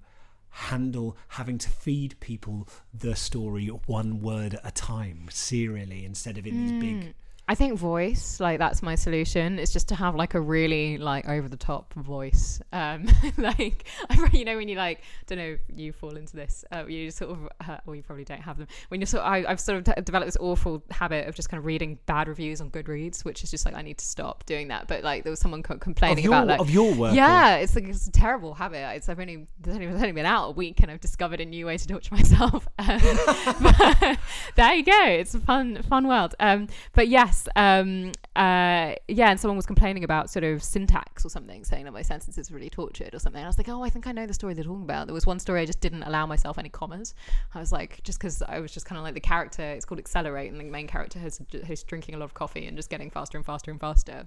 [0.51, 6.47] handle having to feed people the story one word at a time, serially, instead of
[6.47, 7.15] in these big mm.
[7.51, 9.59] I think voice, like that's my solution.
[9.59, 12.61] It's just to have like a really like over the top voice.
[12.73, 13.09] Um,
[13.39, 16.65] like I, you know when you like I don't know you fall into this.
[16.71, 18.69] Uh, you sort of, uh, well you probably don't have them.
[18.87, 21.49] When you're sort, of, I, I've sort of t- developed this awful habit of just
[21.49, 24.47] kind of reading bad reviews on Goodreads, which is just like I need to stop
[24.47, 24.87] doing that.
[24.87, 27.15] But like there was someone co- complaining your, about like of your work.
[27.15, 28.95] or- yeah, it's like it's a terrible habit.
[28.95, 31.45] It's I've only it's only, it's only been out a week and I've discovered a
[31.45, 32.69] new way to torture myself.
[32.79, 33.01] Um,
[33.61, 34.19] but
[34.55, 35.05] there you go.
[35.05, 36.35] It's a fun fun world.
[36.39, 41.29] Um, but yes, um, uh, yeah, and someone was complaining about sort of syntax or
[41.29, 43.41] something, saying that my sentences were really tortured or something.
[43.41, 45.07] And I was like, oh, I think I know the story they're talking about.
[45.07, 47.15] There was one story I just didn't allow myself any commas.
[47.55, 49.63] I was like, just because I was just kind of like the character.
[49.63, 52.91] It's called Accelerate, and the main character who's drinking a lot of coffee and just
[52.91, 54.27] getting faster and faster and faster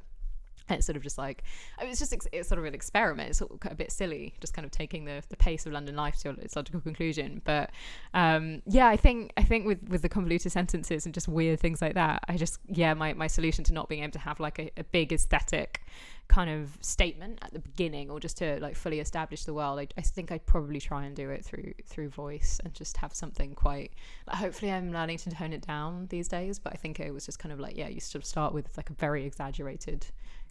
[0.70, 1.44] it's sort of just like
[1.78, 3.30] I mean, it's just it's sort of an experiment.
[3.30, 6.30] It's a bit silly just kind of taking the, the pace of london life to
[6.32, 7.42] its logical conclusion.
[7.44, 7.72] But
[8.14, 11.82] um yeah i think i think with with the convoluted sentences and just weird things
[11.82, 14.60] like that i just yeah my, my solution to not being able to have like
[14.60, 15.82] a, a big aesthetic
[16.28, 19.88] kind of statement at the beginning or just to like fully establish the world I,
[19.98, 23.54] I think i'd probably try and do it through through voice and just have something
[23.54, 23.92] quite
[24.28, 27.26] like, hopefully i'm learning to tone it down these days but i think it was
[27.26, 30.06] just kind of like yeah you sort of start with like a very exaggerated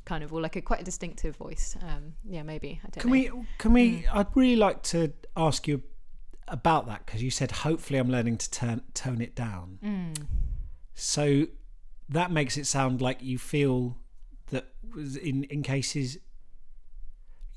[0.05, 3.11] kind of or like a quite a distinctive voice um yeah maybe i don't Can
[3.11, 3.47] know we?
[3.59, 4.03] Can we?
[4.03, 4.05] Mm.
[4.13, 5.83] I'd really like to ask you
[6.49, 9.79] about that because you said hopefully I'm learning to turn tone it down.
[9.83, 10.27] Mm.
[10.95, 11.47] So
[12.09, 13.99] that makes it sound like you feel
[14.51, 16.19] that was in in cases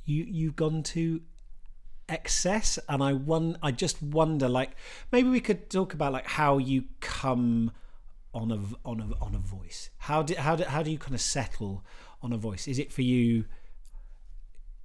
[0.05, 1.21] you you've gone to
[2.07, 4.71] excess and I won I just wonder like
[5.11, 7.71] maybe we could talk about like how you come
[8.33, 11.15] on a on a on a voice how do how do, how do you kind
[11.15, 11.83] of settle
[12.21, 12.67] on a voice?
[12.67, 13.45] Is it for you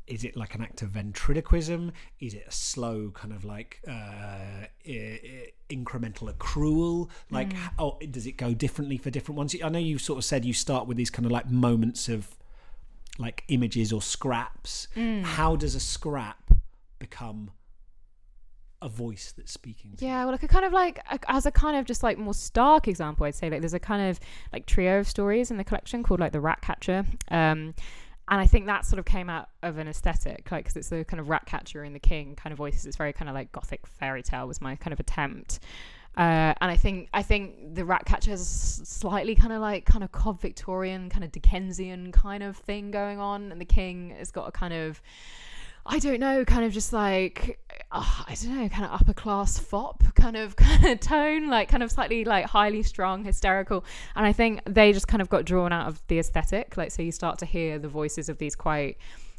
[0.06, 1.92] is it like an act of ventriloquism?
[2.18, 7.08] Is it a slow kind of like uh, i- i- incremental accrual?
[7.30, 9.54] Like oh does it go differently for different ones?
[9.62, 12.36] I know you sort of said you start with these kind of like moments of
[13.18, 14.88] like images or scraps.
[15.22, 16.50] How does a scrap
[16.98, 17.52] become
[18.82, 20.04] a voice that's speaking to?
[20.04, 22.34] Yeah, well, like a kind of like a- as a kind of just like more
[22.34, 24.20] stark example, I'd say like there's a kind of
[24.52, 27.74] like trio of stories in the collection called like the Rat Catcher, um,
[28.28, 31.04] and I think that sort of came out of an aesthetic, like because it's the
[31.04, 32.86] kind of Rat Catcher and the King kind of voices.
[32.86, 35.60] It's very kind of like gothic fairy tale was my kind of attempt.
[36.16, 38.46] Uh, and I think I think the rat catcher has
[38.84, 43.20] slightly kind of like kind of Cobb Victorian kind of Dickensian kind of thing going
[43.20, 45.00] on, and the king has got a kind of
[45.92, 47.58] I don't know, kind of just like
[47.90, 51.68] uh, I don't know, kind of upper class fop kind of kind of tone, like
[51.68, 53.84] kind of slightly like highly strung, hysterical.
[54.14, 56.76] And I think they just kind of got drawn out of the aesthetic.
[56.76, 58.98] Like so you start to hear the voices of these quite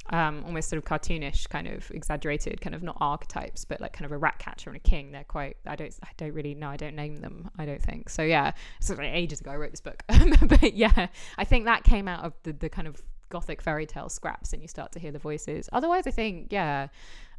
[0.09, 4.05] um, almost sort of cartoonish, kind of exaggerated, kind of not archetypes, but like kind
[4.05, 5.13] of a rat catcher and a king.
[5.13, 5.55] They're quite.
[5.65, 5.95] I don't.
[6.03, 6.67] I don't really know.
[6.67, 7.49] I don't name them.
[7.57, 8.23] I don't think so.
[8.23, 10.03] Yeah, it's like ages ago I wrote this book,
[10.47, 14.09] but yeah, I think that came out of the the kind of gothic fairy tale
[14.09, 15.67] scraps, and you start to hear the voices.
[15.73, 16.87] Otherwise, I think yeah.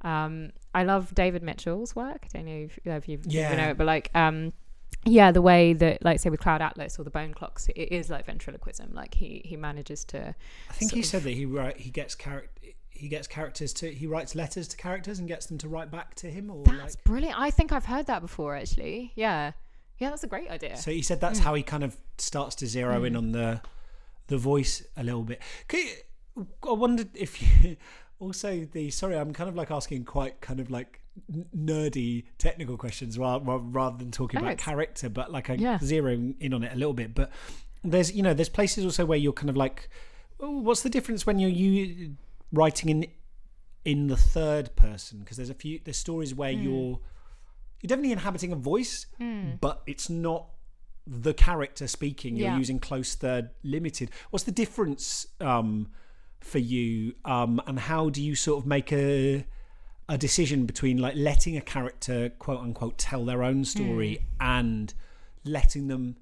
[0.02, 2.24] Um, I love David Mitchell's work.
[2.24, 3.54] I don't know if, if you've Yeah.
[3.54, 4.52] know it, but like um,
[5.04, 8.10] yeah, the way that like say with Cloud Atlas or the Bone Clocks, it is
[8.10, 8.90] like ventriloquism.
[8.94, 10.34] Like he he manages to
[10.70, 12.48] I think he of- said that he write he gets character
[12.90, 16.14] he gets characters to he writes letters to characters and gets them to write back
[16.16, 17.38] to him or That's like brilliant.
[17.38, 19.12] I think I've heard that before actually.
[19.16, 19.52] Yeah.
[19.98, 20.76] Yeah, that's a great idea.
[20.76, 21.44] so he said that's Hmm.
[21.44, 23.60] how he kind of starts to zero in on the
[24.32, 25.40] the voice a little bit.
[25.68, 27.76] Could you- I wondered if you
[28.18, 31.00] also the sorry I'm kind of like asking quite kind of like
[31.56, 35.78] nerdy technical questions rather, rather than talking No, about character but like I Yeah.
[35.78, 37.30] zeroing in on it a little bit but
[37.84, 39.90] there's you know there's places also where you're kind of like
[40.40, 42.16] oh, what's the difference when you're you
[42.52, 43.06] writing in
[43.84, 46.62] in the third person because there's a few there's stories where Hmm.
[46.62, 47.00] you're
[47.82, 49.06] you're definitely inhabiting a voice
[49.60, 50.46] but it's not
[51.06, 52.58] the character speaking you're Yeah.
[52.58, 55.88] using close third limited what's the difference um
[56.40, 59.44] for you um and how do you sort of make a
[60.08, 64.42] a decision between like letting a character quote unquote tell their own story Hmm.
[64.42, 64.94] and
[65.44, 66.16] letting them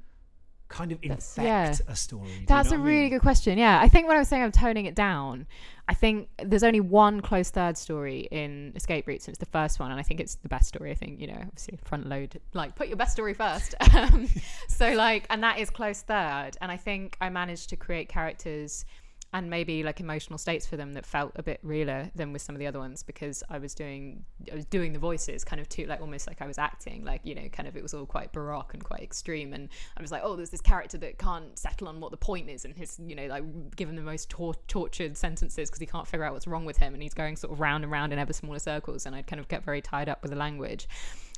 [0.70, 1.74] kind of infect yeah.
[1.88, 3.10] a story Do you That's know a what I really mean?
[3.10, 3.58] good question.
[3.58, 5.46] Yeah, I think when I was saying I'm toning it down,
[5.88, 9.80] I think there's only one close third story in Escape Routes, and it's the first
[9.80, 10.92] one, and I think it's the best story.
[10.92, 13.74] I think you know, obviously front load, like put your best story first.
[13.92, 14.28] Um,
[14.68, 18.84] so like, and that is close third, and I think I managed to create characters
[19.32, 22.54] and maybe like emotional states for them that felt a bit realer than with some
[22.54, 25.68] of the other ones because I was doing I was doing the voices kind of
[25.68, 28.06] too like almost like I was acting like you know kind of it was all
[28.06, 31.56] quite baroque and quite extreme and I was like oh there's this character that can't
[31.56, 33.44] settle on what the point is and his you know like
[33.76, 36.92] given the most tor- tortured sentences because he can't figure out what's wrong with him
[36.92, 39.38] and he's going sort of round and round in ever smaller circles and I'd kind
[39.38, 40.88] of get very tied up with the language.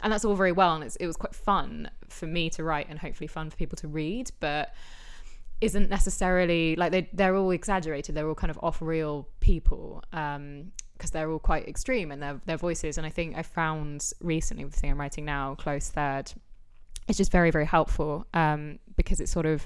[0.03, 2.99] And that's all very well and it was quite fun for me to write and
[2.99, 4.75] hopefully fun for people to read but
[5.63, 8.17] isn't necessarily like they they're all exaggerated.
[8.17, 12.57] They're all kind of off real people because they're all quite extreme and their their
[12.57, 12.99] voices.
[12.99, 16.33] And I think I found recently with the thing I'm writing now, close third,
[17.07, 19.65] it's just very very helpful um, because it's sort of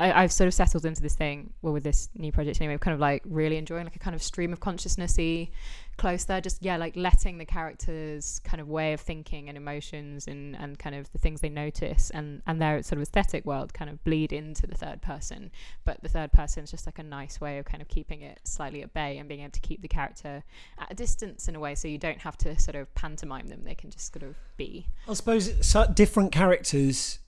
[0.00, 2.94] I, I've sort of settled into this thing, well, with this new project anyway, kind
[2.94, 5.50] of like really enjoying like a kind of stream of consciousnessy
[5.96, 6.24] close.
[6.24, 10.78] Just yeah, like letting the characters' kind of way of thinking and emotions and and
[10.78, 14.02] kind of the things they notice and and their sort of aesthetic world kind of
[14.04, 15.50] bleed into the third person.
[15.84, 18.40] But the third person is just like a nice way of kind of keeping it
[18.44, 20.44] slightly at bay and being able to keep the character
[20.78, 23.62] at a distance in a way, so you don't have to sort of pantomime them.
[23.64, 24.86] They can just sort of be.
[25.08, 25.48] I suppose
[25.94, 27.18] different characters.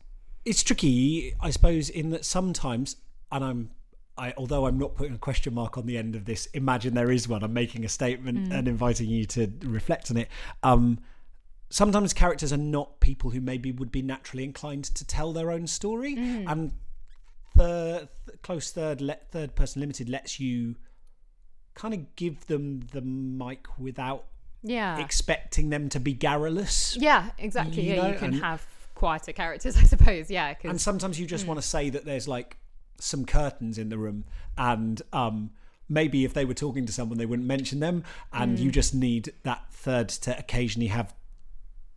[0.44, 2.96] It's tricky, I suppose, in that sometimes,
[3.32, 3.70] and I'm,
[4.18, 6.46] I although I'm not putting a question mark on the end of this.
[6.54, 7.42] Imagine there is one.
[7.42, 10.28] I'm making a statement and inviting you to reflect on it.
[10.62, 10.98] Um,
[11.70, 15.66] sometimes characters are not people who maybe would be naturally inclined to tell their own
[15.66, 16.72] story, and
[17.54, 20.76] the th- close third third person limited lets you
[21.74, 24.24] kind of give them the mic without
[24.62, 24.98] Yeah.
[24.98, 26.96] expecting them to be garrulous.
[26.96, 27.82] yeah, exactly.
[27.82, 30.30] you yeah, know, you can and- have quieter characters, I suppose.
[30.30, 31.48] Yeah, and sometimes you just Hmm.
[31.48, 32.56] want to say that there's like
[32.98, 34.24] some curtains in the room
[34.58, 35.50] and um
[35.88, 38.64] maybe if they were talking to someone they wouldn't mention them and Hmm.
[38.64, 41.14] you just need that third to occasionally have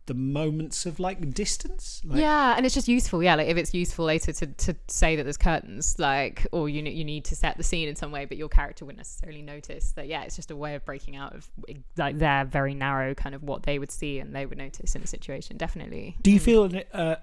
[0.06, 3.22] the moments of like distance like yeah, and it's just useful.
[3.22, 6.82] Yeah, like if it's useful later to, to say that there's curtains, like, or you
[6.82, 9.92] you need to set the scene in some way, but your character wouldn't necessarily notice
[9.92, 10.08] that.
[10.08, 11.48] Yeah, it's just a way of breaking out of
[11.96, 15.02] like their very narrow kind of what they would see and they would notice in
[15.02, 15.56] a situation.
[15.58, 16.16] Definitely.
[16.22, 17.14] do you feel uh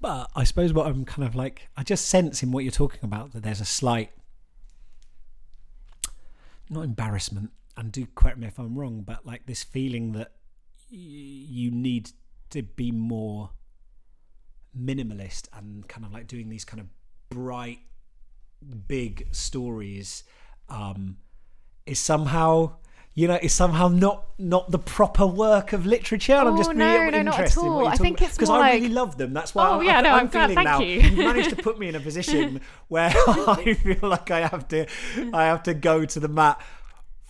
[0.00, 3.00] but i suppose what i'm kind of like i just sense in what you're talking
[3.02, 4.10] about that there's a slight
[6.70, 10.32] not embarrassment and do correct me if i'm wrong but like this feeling that
[10.90, 12.10] y- you need
[12.50, 13.50] to be more
[14.78, 16.86] minimalist and kind of like doing these kind of
[17.30, 17.80] bright
[18.86, 20.24] big stories
[20.68, 21.16] um
[21.86, 22.70] is somehow
[23.18, 26.74] you know is somehow not not the proper work of literature and i'm just Oh,
[26.74, 27.82] really no, no, not at interested in what all.
[27.84, 30.02] you're I think it's because i really love them that's why Oh, I, yeah, I,
[30.02, 31.00] no, i'm, I'm glad- feeling thank now you.
[31.00, 33.10] you've managed to put me in a position where
[33.58, 34.86] i feel like i have to
[35.32, 36.60] i have to go to the mat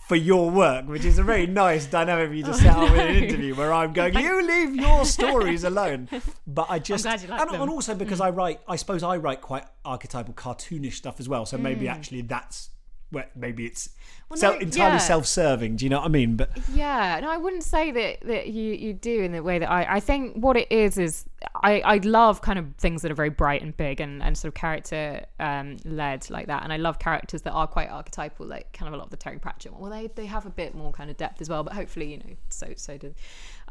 [0.07, 2.99] for your work, which is a very nice dynamic for you to set up in
[2.99, 6.09] an interview where I'm going, you leave your stories alone.
[6.47, 9.41] But I just, you like and, and also because I write, I suppose I write
[9.41, 11.45] quite archetypal, cartoonish stuff as well.
[11.45, 11.91] So maybe Mm.
[11.91, 12.71] actually that's
[13.11, 13.89] where maybe it's
[14.29, 14.97] Well, no, entirely yeah.
[14.97, 15.77] self-serving.
[15.77, 16.35] Do you know what I mean?
[16.35, 19.69] But Yeah, no, I wouldn't say that that you you do in the way that
[19.69, 23.15] I I think what it is is I I love kind of things that are
[23.15, 26.77] very bright and big and and sort of character um led like that, and I
[26.77, 29.71] love characters that are quite archetypal, like kind of a lot of the Terry Pratchett.
[29.73, 29.81] one.
[29.81, 32.17] Well, they they have a bit more kind of depth as well, but hopefully you
[32.17, 33.13] know so so do.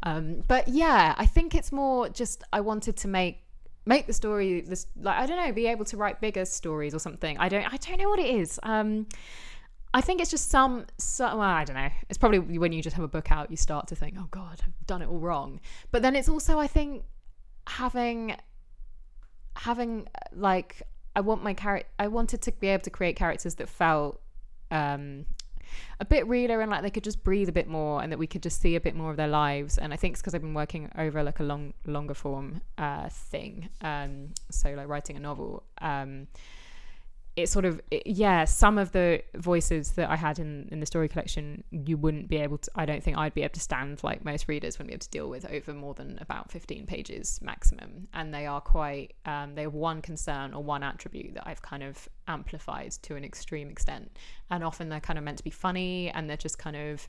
[0.03, 3.43] Um, but yeah, I think it's more just I wanted to make
[3.89, 6.99] make the story this like I don't know be able to write bigger stories or
[6.99, 7.37] something.
[7.39, 8.59] I don't I don't know what it is.
[8.63, 9.07] Um,
[9.91, 11.89] I think it's just some, some well, I don't know.
[12.09, 14.61] It's probably when you just have a book out, you start to think, oh God,
[14.63, 15.59] I've done it all wrong.
[15.89, 17.05] But then it's also, I think,
[17.65, 18.35] having,
[19.55, 20.83] having like,
[21.15, 24.21] I want my character, I wanted to be able to create characters that felt
[24.69, 25.25] um,
[25.99, 28.27] a bit realer and like they could just breathe a bit more and that we
[28.27, 29.77] could just see a bit more of their lives.
[29.77, 33.09] And I think it's because I've been working over like a long, longer form uh,
[33.09, 33.69] thing.
[33.81, 35.63] Um, so like writing a novel.
[35.81, 36.27] Um,
[37.41, 40.85] it sort of it- yeah some of the voices that i had in in the
[40.85, 44.03] story collection you wouldn't be able to i don't think i'd be able to stand
[44.03, 47.39] like most readers wouldn't be able to deal with over more than about 15 pages
[47.41, 48.07] maximum.
[48.13, 51.83] And they are quite um, they have one concern or one attribute that i've kind
[51.83, 54.11] of amplified to an extreme extent.
[54.49, 57.07] And often they're kind of meant to be funny and they're just kind of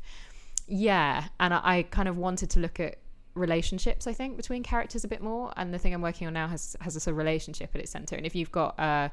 [0.67, 1.25] yeah.
[1.39, 2.99] And I, I kind of wanted to look at
[3.35, 5.53] relationships i think between characters a bit more.
[5.57, 7.91] And the thing i'm working on now has has a sort of relationship at its
[7.91, 8.17] center.
[8.17, 9.09] And if you've got uh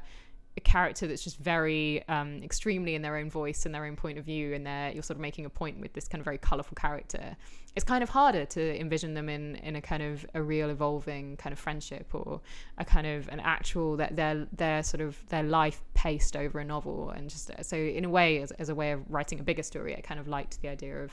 [0.58, 4.18] a character that's just very um, extremely in their own voice and their own point
[4.18, 6.36] of view and they're you're sort of making a point with this kind of very
[6.36, 7.36] colorful character
[7.76, 11.36] it's kind of harder to envision them in in a kind of a real evolving
[11.36, 12.40] kind of friendship or
[12.78, 16.64] a kind of an actual that their their sort of their life paced over a
[16.64, 17.10] novel.
[17.10, 19.96] And just so in a way as, as a way of writing a bigger story
[19.96, 21.12] i kind of liked the idea of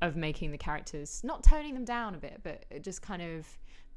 [0.00, 3.46] of making the characters not toning them down a bit but just kind of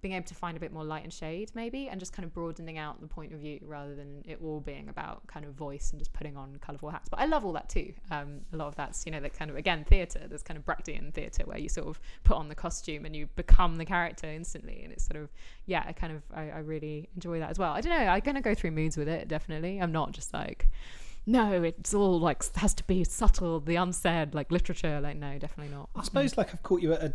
[0.01, 2.33] being able to find a bit more light and shade maybe and just kind of
[2.33, 5.91] broadening out the point of view rather than it all being about kind of voice
[5.91, 7.09] and just putting on colorful hats.
[7.09, 7.93] But i love all that too.
[8.11, 10.65] Um, a lot of that's you know that kind of again theater there's kind of
[10.65, 14.27] brechtian theater where you sort of put on the costume and you become the character
[14.27, 15.29] instantly and it's sort of
[15.65, 17.73] yeah i kind of i, I really enjoy that as well.
[17.73, 19.79] I don't know i kind gonna go through moods with it definitely.
[19.81, 20.69] I'm not just like
[21.25, 25.73] no it's all like has to be subtle the unsaid like literature like no definitely
[25.73, 25.89] not.
[25.95, 27.13] I suppose like I've caught you at a of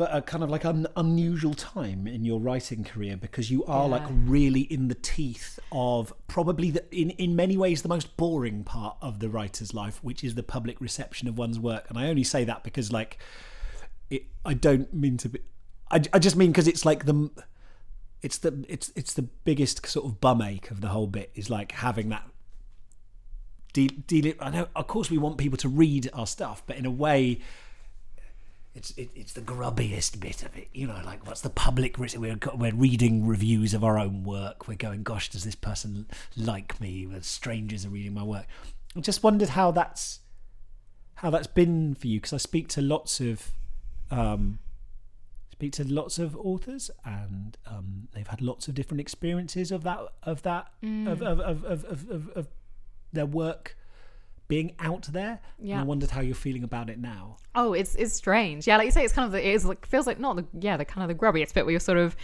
[0.00, 3.88] a, a kind of like an unusual time in your writing career because you are
[3.88, 8.64] like really in the teeth of probably the, in in many ways the most boring
[8.64, 11.88] part of the writer's life, which is the public reception of one's work.
[11.88, 13.18] And I only say that because like
[14.10, 15.40] it, I don't mean to be.
[15.90, 17.30] I, I just mean because it's like the
[18.22, 21.50] it's the it's it's the biggest sort of bum ache of the whole bit is
[21.50, 22.28] like having that
[23.72, 26.86] deal, deal I know of course we want people to read our stuff but in
[26.86, 27.40] a way
[28.74, 32.38] it's it, it's the grubbiest bit of it you know like what's the public we're
[32.54, 34.66] we're reading reviews of our own work.
[34.66, 36.06] We're going gosh does this person
[36.36, 37.06] like me?
[37.06, 38.46] When strangers are reading my work.
[38.96, 40.20] I just wondered how that's
[41.16, 43.52] how that's been for you because I speak to lots of
[44.10, 44.58] um
[45.52, 50.00] speak to lots of authors and um, they've had lots of different experiences of that
[50.24, 52.48] of that of, of, of, of, of, of, of
[53.12, 53.76] their work
[54.52, 58.14] being out there and I wondered how you're feeling about it now Oh, it's it's
[58.14, 58.66] strange.
[58.66, 60.46] Yeah, like you say, it's kind of the, it is like feels like not the
[60.58, 62.16] yeah the kind of the grubbiest bit where you're sort of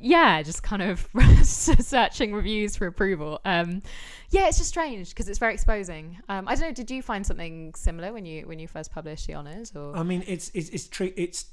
[0.00, 1.06] yeah just kind of
[1.44, 3.40] searching reviews for approval.
[3.44, 3.82] Um,
[4.30, 6.18] yeah, it's just strange because it's very exposing.
[6.28, 6.72] Um, I don't know.
[6.72, 9.96] Did you find something similar when you when you first published the honors or?
[9.96, 11.46] I mean, it's it's it's tri- it's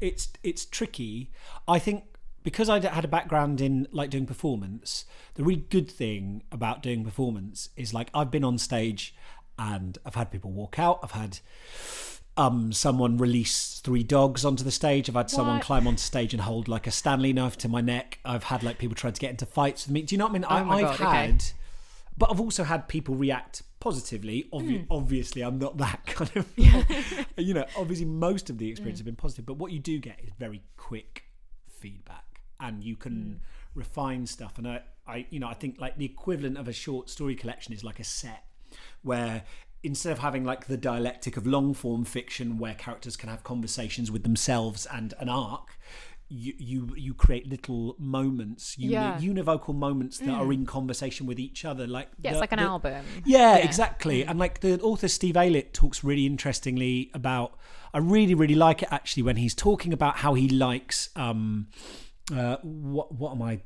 [0.00, 1.30] it's it's tricky.
[1.68, 2.04] I think
[2.44, 7.02] because I had a background in like doing performance, the really good thing about doing
[7.04, 9.14] performance is like I've been on stage
[9.58, 11.00] and I've had people walk out.
[11.02, 11.40] I've had
[12.36, 15.08] um someone release three dogs onto the stage.
[15.08, 18.18] I've had someone climb onto stage and hold like a Stanley knife to my neck.
[18.24, 20.02] I've had like people try to get into fights with me.
[20.02, 20.44] Do you know what I mean?
[20.44, 21.26] Oh I, I've God, okay.
[21.26, 21.44] had
[22.16, 24.48] but I've also had people react positively.
[24.52, 24.92] Obvi- Hmm.
[24.92, 26.46] Obviously, I'm not that kind of.
[27.36, 30.20] you know, obviously, most of the experience have been positive, but what you do get
[30.22, 31.24] is very quick
[31.68, 33.40] feedback, and you can
[33.74, 34.58] refine stuff.
[34.58, 37.74] And I, I, you know, I think like the equivalent of a short story collection
[37.74, 38.44] is like a set
[39.02, 39.42] where
[39.82, 44.10] instead of having like the dialectic of long form fiction where characters can have conversations
[44.10, 45.78] with themselves and an arc
[46.30, 49.18] you you, you create little moments uni- Yeah.
[49.20, 52.64] univocal moments that are in conversation with each other like yeah, it's like an the-
[52.64, 53.04] album.
[53.26, 53.60] yeah, Yeah.
[53.60, 53.64] Mm.
[53.66, 54.24] exactly.
[54.24, 57.58] And like the author Steve Aylett talks really interestingly about.
[57.92, 61.10] I really, really like it actually when he's talking about how he likes.
[61.14, 61.68] Um,
[62.32, 63.60] uh, what what am I?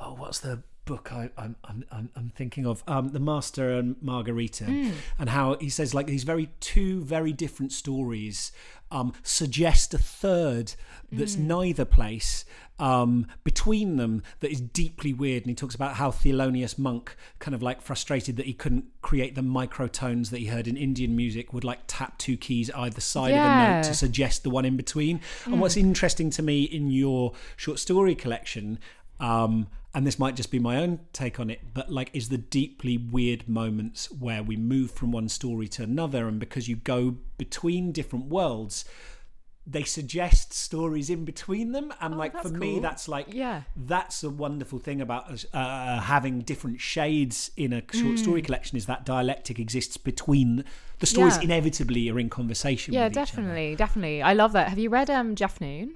[0.00, 3.96] Oh, what's the book I, I'm, I'm I'm I'm thinking of um, the Master and
[4.00, 4.92] Margarita, Mm.
[5.18, 8.52] and how he says like these very two very different stories
[8.92, 10.74] um, suggest a third
[11.10, 11.46] that's Mm.
[11.46, 12.44] neither place
[12.78, 15.42] um, between them that is deeply weird.
[15.42, 19.34] And he talks about how Thelonious Monk, kind of like frustrated that he couldn't create
[19.34, 23.32] the microtones that he heard in Indian music, would like tap two keys either side
[23.32, 25.20] of a note to suggest the one in between.
[25.44, 28.78] And what's interesting to me in your short story collection,
[29.20, 32.36] um, and this might just be my own take on it, but like is the
[32.36, 37.16] deeply weird moments where we move from one story to another, and because you go
[37.38, 38.84] between different worlds,
[39.68, 43.62] they suggest stories in between them, and like for that's me, that's like Yeah.
[43.74, 48.86] that's a wonderful thing about uh, having different shades in a short story collection is
[48.86, 50.64] that dialectic exists between
[51.00, 51.42] the stories Yeah.
[51.44, 53.26] inevitably are in conversation Yeah, with each other.
[53.26, 54.22] definitely, definitely.
[54.22, 54.68] I love that.
[54.68, 55.94] Have you read um Jeff Noon?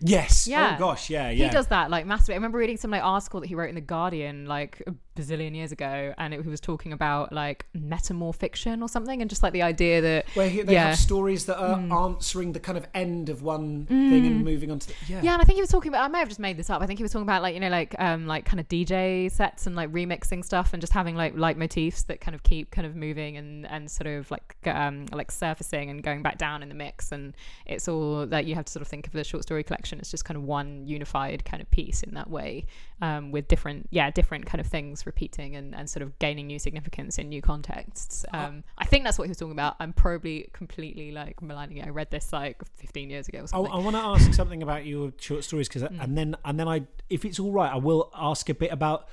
[0.00, 0.74] yes Yeah.
[0.76, 2.34] oh gosh yeah yeah He does that like massively.
[2.34, 4.80] I remember reading some like article that he wrote in the Guardian like
[5.18, 9.42] bazillion years ago, and it, he was talking about like metamorphiction or something, and just
[9.42, 10.86] like the idea that where he, they yeah.
[10.86, 10.88] Mm.
[10.90, 14.78] have stories that are answering the kind of end of one thing and moving on
[14.78, 16.04] to the, yeah Yeah, and I think he was talking about.
[16.04, 16.80] I may have just made this up.
[16.82, 19.30] I think he was talking about like you know like um like kind of DJ
[19.30, 22.70] sets and like remixing stuff and just having like like motifs that kind of keep
[22.70, 26.62] kind of moving and and sort of like um like surfacing and going back down
[26.62, 27.12] in the mix.
[27.12, 27.34] And
[27.66, 30.10] it's all that you have to sort of think of the short story collection It's
[30.10, 32.66] just kind of one unified kind of piece in that way,
[33.02, 36.58] um with different yeah different kind of things repeating and and sort of gaining new
[36.58, 38.24] significance in new contexts.
[38.32, 39.74] Um, I think that's what he was talking about.
[39.80, 41.86] I'm probably completely like maligning it.
[41.86, 43.72] I read this like 15 years ago or I, something.
[43.72, 46.02] I want to ask something about your short stories because, Mm.
[46.04, 46.78] and then and then I,
[47.10, 49.08] if it's all right, I will ask a bit about.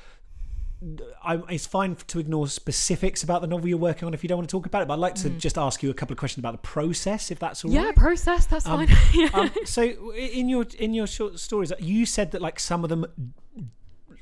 [1.24, 4.38] I, it's fine to ignore specifics about the novel you're working on if you don't
[4.40, 4.88] want to talk about it.
[4.88, 7.40] But I'd like to just ask you a couple of questions about the process, if
[7.40, 7.80] that's all right.
[7.80, 7.86] Mm.
[7.86, 8.46] yeah, process.
[8.46, 8.98] That's Um, fine.
[9.14, 9.30] yeah.
[9.34, 9.82] um, so
[10.14, 13.06] in your in your short stories, you said that like some of them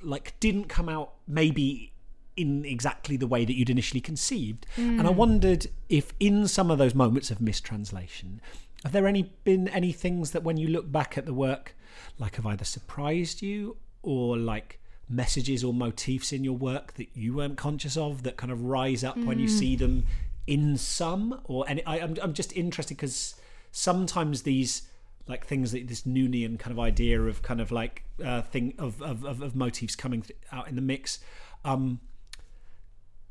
[0.03, 1.91] like didn't come out maybe
[2.35, 5.15] in exactly the way that you'd initially conceived, and I Mm.
[5.15, 8.41] wondered if in some of those moments of mistranslation,
[8.83, 11.75] have there any been any things that when you look back at the work,
[12.17, 17.35] like have either surprised you or like messages or motifs in your work that you
[17.35, 19.51] weren't conscious of that kind of rise up when you Mm.
[19.51, 20.03] see them
[20.47, 23.35] in some or any I, I'm, I'm just interested because
[23.71, 24.83] sometimes these
[25.27, 29.01] like things that this Noonian kind of idea of kind of like uh, thing of,
[29.01, 31.19] of, of, of motifs coming th- out in the mix
[31.63, 31.99] um,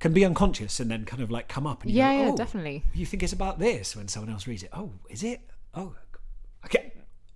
[0.00, 2.36] can be unconscious and then kind of like come up and Yeah, go, yeah, "Oh,
[2.36, 2.82] definitely.
[2.94, 5.40] you think it's about this when someone else reads it oh is it
[5.74, 5.94] oh
[6.64, 6.92] okay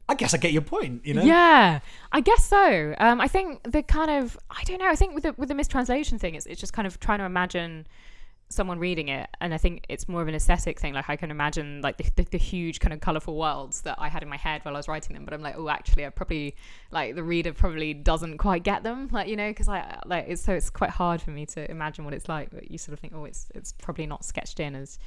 [0.09, 1.81] I guess I get your point you know Yeah,
[2.13, 2.95] I guess so.
[2.99, 4.89] Um, I think the kind of I don't know.
[4.89, 7.25] I think with the with the mistranslation thing, it's it's just kind of trying to
[7.25, 7.87] imagine
[8.49, 10.94] someone reading it, and I think it's more of an aesthetic thing.
[10.94, 14.09] Like I can imagine like the, the, the huge kind of colorful worlds that I
[14.09, 16.11] had in my head while I was writing them, but I'm like, oh, actually, I
[16.11, 16.55] probably
[16.90, 20.42] like the reader probably doesn't quite get them, like you know, because I like it's
[20.42, 22.51] so it's quite hard for me to imagine what it's like.
[22.51, 24.99] But you sort of think, oh, it's it's probably not sketched in as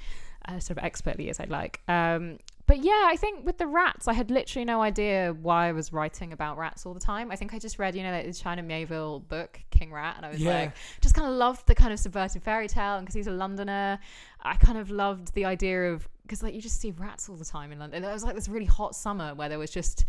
[0.48, 1.82] uh, sort of expertly as I'd like.
[1.88, 2.40] Um,
[2.70, 5.92] but yeah, I think with the rats, I had literally no idea why I was
[5.92, 7.32] writing about rats all the time.
[7.32, 10.26] I think I just read, you know, like the China Miéville book, King Rat, and
[10.26, 10.54] I was Yeah.
[10.60, 12.98] like, just kind of loved the kind of subverted fairy tale.
[12.98, 13.98] And because he's a Londoner,
[14.44, 17.44] I kind of loved the idea of, because like you just see rats all the
[17.44, 18.04] time in London.
[18.04, 20.06] It was like this really hot summer where there was just,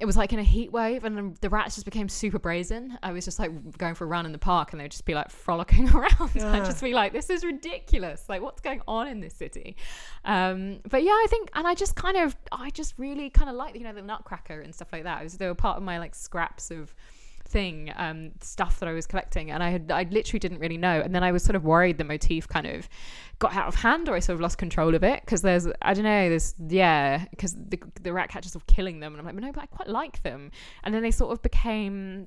[0.00, 2.98] it was like in a heat wave and the rats just became super brazen.
[3.02, 5.04] I was just like going for a run in the park and they would just
[5.04, 6.30] be like frolicking around.
[6.36, 8.24] I'd just be like, this is ridiculous.
[8.28, 9.76] Like, what's going on in this city?
[10.24, 13.54] Um, but yeah, I think, and I just kind of, I just really kind of
[13.54, 15.20] like, you know, the Nutcracker and stuff like that.
[15.20, 16.92] It was, they were part of my like scraps of
[17.54, 21.00] thing um stuff that i was collecting and i had i literally didn't really know
[21.00, 22.88] and then i was sort of worried the motif kind of
[23.38, 25.94] got out of hand or i sort of lost control of it because there's i
[25.94, 29.36] don't know this yeah because the, the rat catchers were killing them and i'm like
[29.36, 30.50] no but i quite like them
[30.82, 32.26] and then they sort of became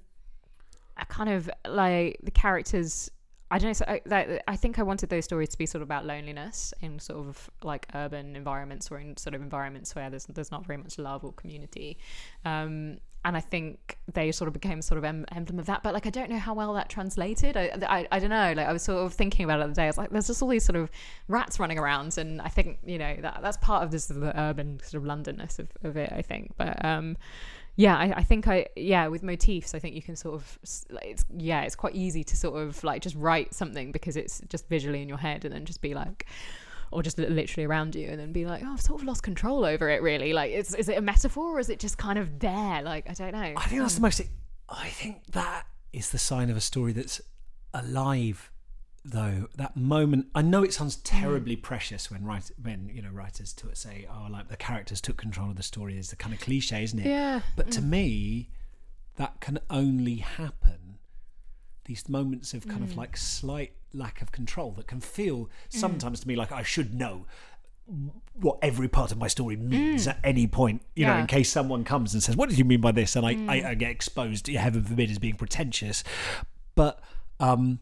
[0.95, 3.11] a kind of like the characters
[3.49, 3.73] I don't know.
[3.73, 6.73] So I, that, I think I wanted those stories to be sort of about loneliness
[6.82, 10.65] in sort of like urban environments or in sort of environments where there's there's not
[10.65, 11.97] very much love or community.
[12.43, 12.97] Um,
[13.28, 15.84] and I think they sort of became sort of em- emblem of that.
[15.84, 17.57] But like, I don't know how well that translated.
[17.57, 18.53] I, I, I don't know.
[18.55, 19.84] Like, I was sort of thinking about it the other day.
[19.84, 20.89] I was like, there's just all these sort of
[21.28, 24.80] rats running around, and I think you know that that's part of this the urban
[24.82, 26.13] sort of Londonness of, of it.
[26.13, 27.17] I think, but um,
[27.75, 30.57] yeah I, I think i yeah with motifs i think you can sort of
[31.03, 34.67] it's yeah it's quite easy to sort of like just write something because it's just
[34.67, 36.25] visually in your head and then just be like
[36.91, 39.65] or just literally around you and then be like oh i've sort of lost control
[39.65, 42.39] over it really like is, is it a metaphor or is it just kind of
[42.39, 44.21] there like i don't know I think that's the um, most.
[44.69, 47.21] I think that is the sign of a story that's
[47.73, 48.51] alive,
[49.03, 49.47] though.
[49.55, 50.27] That moment.
[50.35, 51.01] I know it sounds mm.
[51.03, 55.17] terribly precious when write when you know writers to say, "Oh, like the characters took
[55.17, 57.07] control of the story." Is the kind of cliche, isn't it?
[57.07, 57.89] yeah But to mm.
[57.89, 58.49] me,
[59.15, 60.99] that can only happen
[61.85, 62.97] these moments of kind of Mm.
[62.97, 67.25] like slight lack of control that can feel sometimes to me like I should know
[68.33, 71.15] what every part of my story means at any point, you know, Mm.
[71.15, 71.17] Yeah.
[71.19, 71.21] Mm.
[71.21, 73.15] in case someone comes and says, What did you mean by this?
[73.15, 76.03] And I, I, I get exposed, heaven forbid, as being pretentious.
[76.75, 76.99] But
[77.39, 77.79] um,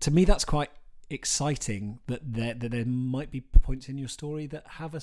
[0.00, 0.70] to me, that's quite
[1.10, 5.00] exciting that there, that there might be points in your story that have a,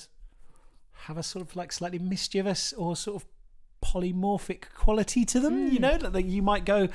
[1.04, 3.28] have a sort of like slightly mischievous or sort of
[3.84, 5.72] polymorphic quality to them, Hmm.
[5.74, 6.88] you know, that, that you might go,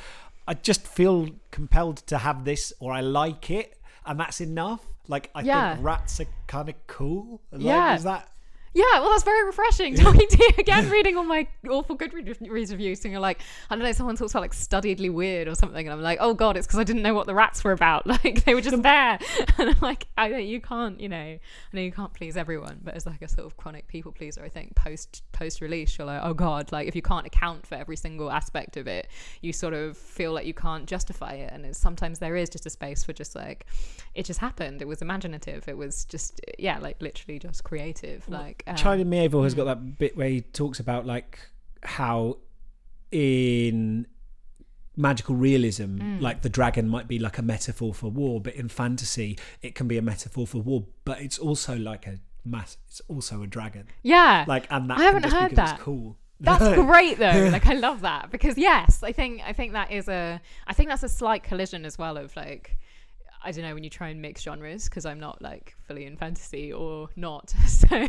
[0.47, 4.85] I just feel compelled to have this or I like it and that's enough.
[5.07, 5.75] Like, I Yeah.
[5.75, 7.41] think rats are kind of cool.
[7.51, 7.95] Like, Yeah.
[7.95, 8.29] Is that.
[8.73, 9.95] Yeah, well, that's very refreshing.
[9.95, 13.83] Talking to you again, reading all my awful Goodreads reviews, and you're like, I don't
[13.83, 16.67] know, someone talks about like studiedly weird or something, and I'm like, oh god, it's
[16.67, 18.05] because I didn't know what the rats were about.
[18.11, 19.19] Like they were just there,
[19.57, 21.39] and I'm like, I know you can't, you know, I
[21.71, 24.49] know you can't please everyone, but as like a sort of chronic people pleaser, I
[24.49, 27.95] think post post release, you're like, oh god, like if you can't account for every
[27.95, 29.07] single aspect of it,
[29.41, 32.65] you sort of feel like you can't justify it, and it's, sometimes there is just
[32.65, 33.65] a space for just like,
[34.13, 34.81] it just happened.
[34.81, 35.67] It was imaginative.
[35.69, 38.27] It was just yeah, like literally just creative.
[38.27, 41.39] Like um, Charlie Miéville has got that bit where he talks about like
[41.83, 42.37] how
[43.11, 44.05] in
[44.95, 46.21] magical realism, Mm.
[46.21, 49.87] like the dragon might be like a metaphor for war, but in fantasy it can
[49.87, 52.77] be a metaphor for war, but it's also like a mass.
[52.87, 53.87] It's also a dragon.
[54.03, 55.79] yeah, Like and that I haven't can just be heard that.
[55.79, 56.17] cool.
[56.39, 57.49] That's great though.
[57.51, 60.89] Like I love that because yes, I think I think that is a I think
[60.89, 62.77] that's a slight collision as well of like
[63.43, 66.15] I don't know when you try and mix genres because I'm not like fully in
[66.17, 67.53] fantasy or not.
[67.81, 68.07] So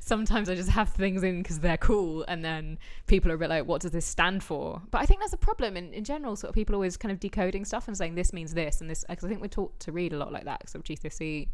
[0.00, 3.50] sometimes I just have things in because they're cool and then people are a bit
[3.50, 4.80] like what does this stand for?
[4.90, 7.20] But I think that's a problem in, in general sort of people always kind of
[7.20, 9.92] decoding stuff and saying this means this and this because I think we're taught to
[9.92, 11.48] read a lot like that sort of GCSE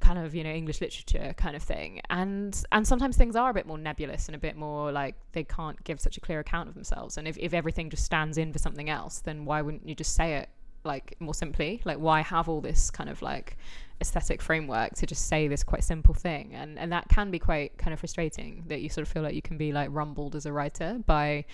[0.00, 3.54] kind of you know english literature kind of thing and and sometimes things are a
[3.54, 6.68] bit more nebulous and a bit more like they can't give such a clear account
[6.68, 9.88] of themselves and if, if everything just stands in for something else then why wouldn't
[9.88, 10.48] you just say it
[10.84, 13.56] like more simply like why have all this kind of like
[14.00, 17.76] aesthetic framework to just say this quite simple thing and and that can be quite
[17.78, 20.46] kind of frustrating that you sort of feel like you can be like rumbled as
[20.46, 21.44] a writer by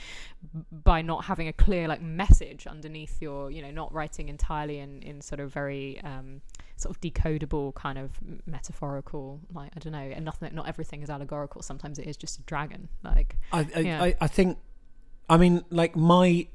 [0.72, 5.02] by not having a clear like message underneath your you know not writing entirely in
[5.02, 6.40] in sort of very um
[6.76, 8.12] sort of decodable kind of
[8.46, 12.38] metaphorical like i don't know and nothing not everything is allegorical sometimes it is just
[12.38, 14.02] a dragon like I I, Yeah.
[14.02, 14.58] I I think,
[15.28, 16.46] I mean, like my,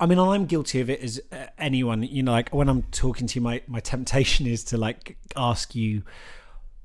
[0.00, 2.02] I mean, I'm guilty of it as uh, anyone.
[2.02, 5.74] You know, like when I'm talking to you, my my temptation is to like ask
[5.74, 6.02] you,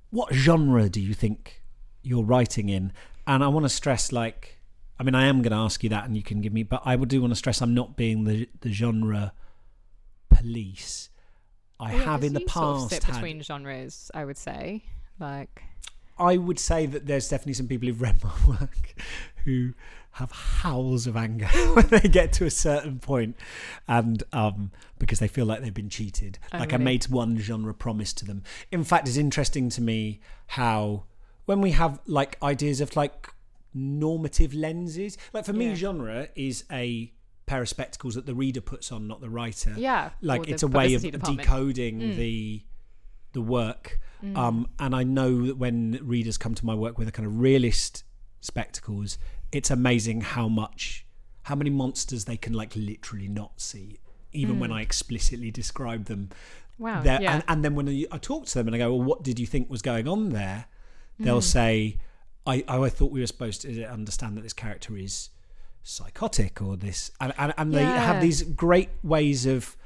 [0.09, 1.63] what genre do you think
[2.03, 2.91] you're writing in?
[3.25, 4.59] And I want to stress, like,
[4.99, 6.81] I mean, I am going to ask you that, and you can give me, but
[6.85, 9.31] I would do want to stress, I'm not being the the genre
[10.29, 11.09] police.
[11.79, 14.83] I Well, have in the you sort of past had between genres i would say
[15.19, 15.63] like
[16.17, 18.95] I would say that there's definitely some people who've read my work
[19.43, 19.73] who
[20.15, 23.35] have howls of anger when they get to a certain point
[23.87, 26.39] and um, because they feel like they've been cheated.
[26.53, 28.43] Oh, like I made one genre promise to them.
[28.71, 31.03] In fact, it's interesting to me how
[31.45, 33.29] when we have like ideas of like
[33.73, 35.75] normative lenses, like for me, Yeah.
[35.75, 37.11] genre is a
[37.45, 40.67] pair of spectacles that the reader puts on, not the writer yeah like it's a
[40.67, 41.39] way of department.
[41.41, 42.15] decoding Mm.
[42.15, 42.63] the
[43.33, 43.99] the work
[44.33, 47.37] um and i know that when readers come to my work with a kind of
[47.39, 48.03] realist
[48.41, 49.19] spectacles
[49.55, 51.05] it's amazing how much
[51.43, 53.99] how many monsters they can like literally not see
[54.31, 56.29] even when i explicitly describe them
[56.77, 57.05] wow Mm.
[57.21, 59.23] yeah and, and then when I, I talk to them and i go well what
[59.23, 60.65] did you think was going on there
[61.19, 61.25] Mm.
[61.25, 61.97] they'll say
[62.47, 65.29] I, oh, I thought we were supposed to understand that this character is
[65.83, 67.99] psychotic or this and, and, and they Yeah.
[67.99, 69.77] have these great ways of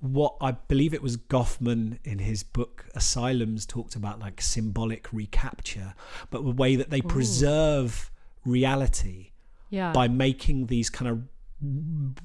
[0.00, 5.94] what I believe it was Goffman in his book Asylums talked about like symbolic recapture,
[6.30, 8.10] but the way that they preserve
[8.48, 9.30] reality
[9.70, 11.22] yeah by making these kind of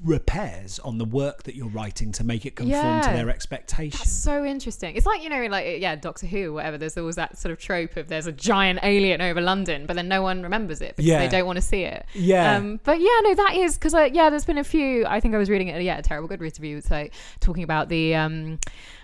[0.03, 3.99] repairs on the work that you're writing to make it conform to their expectations.
[3.99, 4.95] That's so interesting.
[4.95, 6.77] It's like you know, like yeah, Doctor Who, or whatever.
[6.77, 10.07] There's always that sort of trope of there's a giant alien over London, but then
[10.07, 11.19] no one remembers it because Yeah.
[11.19, 12.05] they don't want to see it.
[12.13, 12.55] Yeah.
[12.57, 15.05] Um, but yeah, no, that is because uh, yeah, there's been a few.
[15.07, 15.81] I think I was reading it.
[15.81, 16.77] Yeah, a terrible good review.
[16.77, 18.59] It's like talking about the um,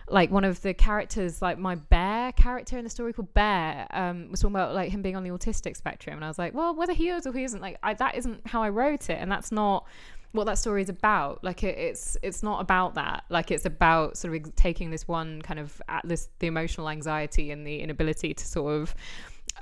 [0.10, 4.30] like one of the characters, like my bear character in the story called Bear, um,
[4.32, 6.76] was talking about like him being on the autistic spectrum, and I was like, well,
[6.76, 9.32] whether he is or he isn't, like I, that isn't how I wrote it, and
[9.32, 9.86] that's not
[10.32, 11.43] what that story is about.
[11.43, 13.24] Like it, it's it's not about that.
[13.30, 17.51] Like it's about sort of taking this one kind of at this the emotional anxiety
[17.51, 18.95] and the inability to sort of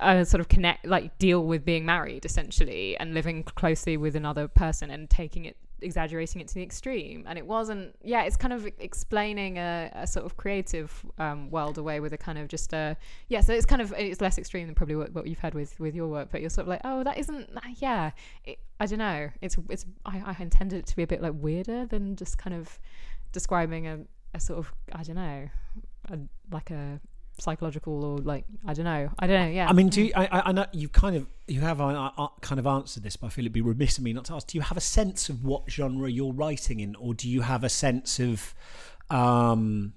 [0.00, 4.46] uh, sort of connect like deal with being married essentially and living closely with another
[4.46, 7.24] person and taking it exaggerating it to the extreme.
[7.26, 11.78] And it wasn't yeah it's kind of explaining a, a sort of creative um, world
[11.78, 12.96] away with a kind of just a
[13.28, 15.78] yeah so it's kind of it's less extreme than probably what, what you've had with
[15.80, 18.10] with your work but you're sort of like oh that isn't yeah
[18.44, 19.28] it, i don't know.
[19.40, 22.54] It's it's I, I intended it to be a bit like weirder than just kind
[22.54, 22.78] of
[23.32, 24.00] describing a,
[24.34, 25.48] a sort of I don't know,
[26.10, 26.18] a,
[26.50, 27.00] like a
[27.38, 29.50] psychological or like I don't know, I don't know.
[29.54, 29.68] Yeah.
[29.68, 32.28] I mean, do you, I, I- I know you kind of you have uh, uh,
[32.40, 34.46] kind of answered this, but I feel it'd be remiss of me not to ask.
[34.48, 37.64] Do you have a sense of what genre you're writing in, or do you have
[37.64, 38.54] a sense of,
[39.10, 39.94] um,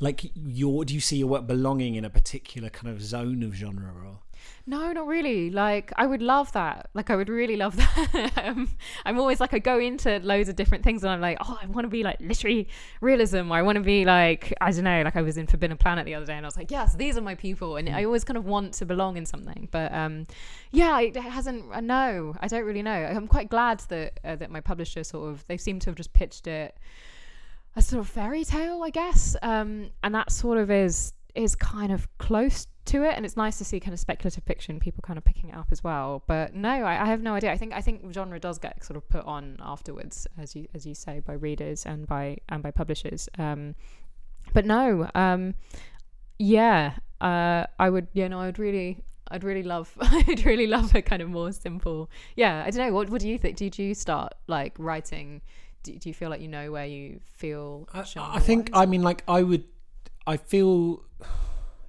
[0.00, 3.54] like your do you see your work belonging in a particular kind of zone of
[3.54, 3.92] genre?
[3.92, 4.18] Or
[4.66, 5.50] No, not really.
[5.50, 6.90] Like, I would love that.
[6.94, 7.76] Like, I would really love
[8.12, 8.32] that.
[8.44, 8.68] um,
[9.04, 11.66] I'm always like, I go into loads of different things and I'm like, oh, I
[11.66, 12.68] want to be like literary
[13.00, 13.50] realism.
[13.50, 16.04] Or I want to be like, I don't know, like I was in Forbidden Planet
[16.04, 17.76] the other day and I was like, yes, these are my people.
[17.76, 19.68] And I always kind of want to belong in something.
[19.70, 20.26] But um,
[20.70, 22.90] yeah, it hasn't, uh, no, I don't really know.
[22.92, 26.12] I'm quite glad that, uh, that my publisher sort of, they seem to have just
[26.12, 26.76] pitched it
[27.76, 29.36] a sort of fairy tale, I guess.
[29.40, 33.58] Um, and that sort of is is kind of close to it, and it's nice
[33.58, 36.22] to see kind of speculative fiction people kind of picking it up as well.
[36.26, 37.52] But no, I, I have no idea.
[37.52, 40.86] I think I think genre does get sort of put on afterwards, as you as
[40.86, 43.28] you say, by readers and by and by publishers.
[43.38, 43.74] Um,
[44.52, 45.54] but no, um,
[46.38, 49.04] yeah, uh, I would, you know, I'd really.
[49.30, 52.08] I'd really love, I'd really love a kind of more simple.
[52.34, 52.94] Yeah, I don't know.
[52.94, 53.58] What What do you think?
[53.58, 55.42] Did you start like writing
[55.82, 59.02] do, do you feel like you know where you feel I, I think I mean
[59.02, 59.64] like I would
[60.28, 61.02] I feel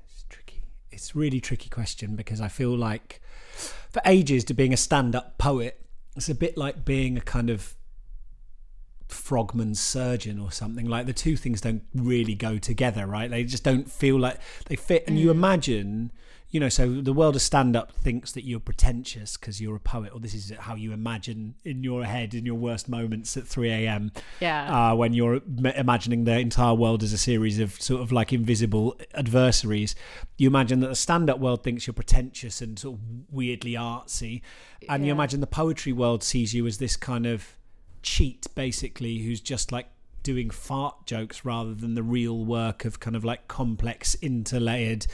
[0.07, 0.63] it's tricky.
[0.89, 3.21] It's a really tricky question because I feel like
[3.91, 5.85] for ages to being a stand-up poet,
[6.15, 7.75] it's a bit like being a kind of
[9.09, 10.85] frogman surgeon or something.
[10.85, 13.29] Like the two things don't really go together, right?
[13.29, 15.03] They just don't feel like they fit.
[15.05, 15.31] And you mm.
[15.31, 16.11] imagine,
[16.51, 20.11] you know, so the world of stand-up thinks that you're pretentious because you're a poet,
[20.13, 23.69] or this is how you imagine in your head in your worst moments at 3
[23.69, 25.41] a.m yeah uh, when you're
[25.75, 29.95] imagining the entire world as a series of sort of like invisible adversaries.
[30.37, 34.41] You imagine that the stand up world thinks you're pretentious and sort of weirdly artsy.
[34.87, 37.57] And you imagine the poetry world sees you as this kind of
[38.01, 39.87] cheat, basically, who's just like
[40.23, 45.07] doing fart jokes rather than the real work of kind of like complex interlayered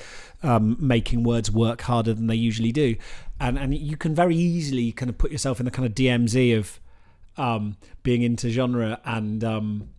[0.44, 2.96] um, making words work harder than they usually do.
[3.40, 6.58] And and you can very easily kind of put yourself in the kind of DMZ
[6.58, 6.80] of
[7.38, 9.90] um, being into genre and um,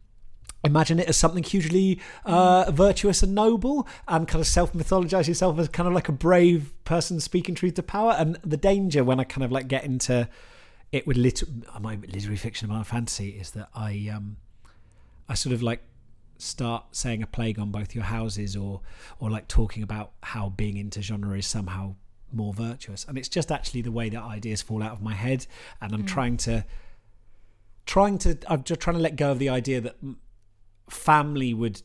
[0.64, 5.58] imagine it as something hugely uh, virtuous and noble and kind of self mythologize yourself
[5.58, 8.14] as kind of like a brave person speaking truth to power.
[8.18, 10.28] And the danger when I kind of like get into
[10.92, 11.42] it with lit-
[11.80, 14.36] my literary fiction of my fantasy is that I um
[15.28, 15.82] I sort of like
[16.38, 18.82] start saying a plague on both your houses or
[19.18, 21.94] or like talking about how being into genre is somehow
[22.32, 23.04] more virtuous.
[23.08, 25.46] And it's just actually the way that ideas fall out of my head.
[25.80, 26.64] And I'm trying to
[27.86, 30.16] trying to I'm just trying to let go of the idea that mm,
[30.90, 31.82] family would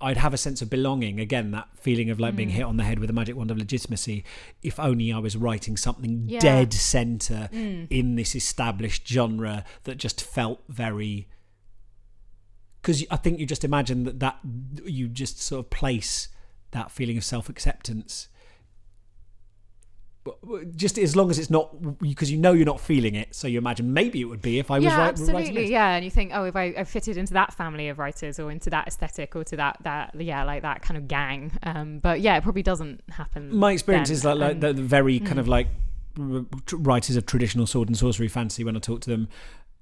[0.00, 1.20] I'd have a sense of belonging.
[1.20, 3.58] Again that feeling of like being hit on the head with a magic wand of
[3.58, 4.24] legitimacy.
[4.62, 6.40] If only I was writing something Yeah.
[6.40, 11.28] dead center in this established genre that just felt very
[12.82, 14.38] because I think you just imagine that that
[14.84, 16.28] you just sort of place
[16.72, 18.28] that feeling of self-acceptance
[20.76, 23.58] just as long as it's not because you know you're not feeling it so you
[23.58, 25.70] imagine maybe it would be if I was yeah, write- writing absolutely.
[25.72, 28.50] Yeah, and you think, oh, if I, I fitted into that family of writers or
[28.52, 31.50] into that aesthetic or to that that yeah, like that kind of gang.
[31.64, 33.56] Um, but yeah, it probably doesn't happen.
[33.56, 34.14] my experience then.
[34.16, 35.66] is like, like And- the, the very kind of like
[36.72, 39.28] writers of traditional sword and sorcery fantasy when I talk to them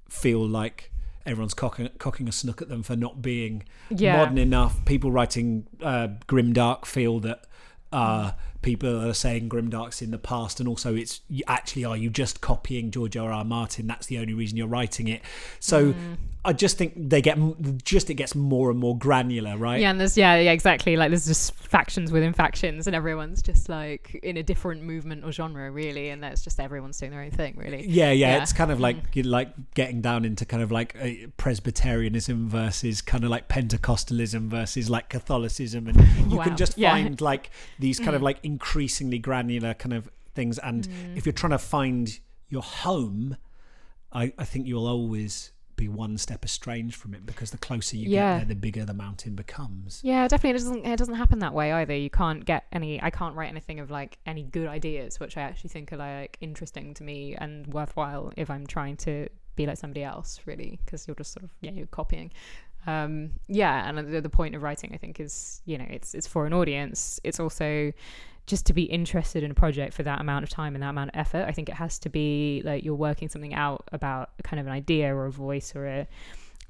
[0.08, 0.90] feel like
[1.26, 4.16] everyone's cocking, cocking a snook at them for not being Yeah.
[4.16, 7.44] modern enough people writing uh, grimdark feel that
[7.92, 12.40] uh, people are saying grimdark's in the past and also it's actually are you just
[12.40, 15.22] copying george r r martin that's the only reason you're writing it
[15.60, 16.16] so Mm.
[16.44, 17.38] i just think they get
[17.84, 20.96] just it gets more and more granular right Yeah, and there's yeah, yeah, exactly.
[20.96, 25.32] Like there's just factions within factions, and everyone's just like in a different movement or
[25.32, 27.86] genre, really, and that's just everyone's doing their own thing, really.
[27.86, 28.42] Yeah, yeah, Yeah.
[28.42, 33.00] it's kind of like you like getting down into kind of like uh, Presbyterianism versus
[33.02, 36.00] kind of like Pentecostalism versus like Catholicism, and
[36.30, 36.44] you Wow.
[36.44, 36.92] can just Yeah.
[36.92, 40.58] find like these kind of like increasingly granular kind of things.
[40.58, 43.36] And if you're trying to find your home,
[44.12, 48.10] I, I think you'll always be one step estranged from it because the closer you
[48.10, 48.32] Yeah.
[48.32, 50.00] get there, the bigger the mountain becomes.
[50.04, 50.50] Yeah, definitely.
[50.50, 50.86] It doesn't.
[50.86, 51.94] It doesn't happen that way either.
[51.96, 53.02] You can't get any.
[53.02, 56.36] I can't write anything of like any good ideas, which I actually think are like
[56.40, 61.06] interesting to me and worthwhile if I'm trying to be like somebody else, really, because
[61.06, 62.30] you're just sort of yeah, you're copying.
[62.86, 66.26] Um, yeah, and the, the point of writing, I think, is you know, it's it's
[66.26, 67.20] for an audience.
[67.24, 67.92] It's also
[68.46, 71.10] just to be interested in a project for that amount of time and that amount
[71.10, 71.44] of effort.
[71.46, 74.72] I think it has to be like you're working something out about kind of an
[74.72, 76.08] idea or a voice or a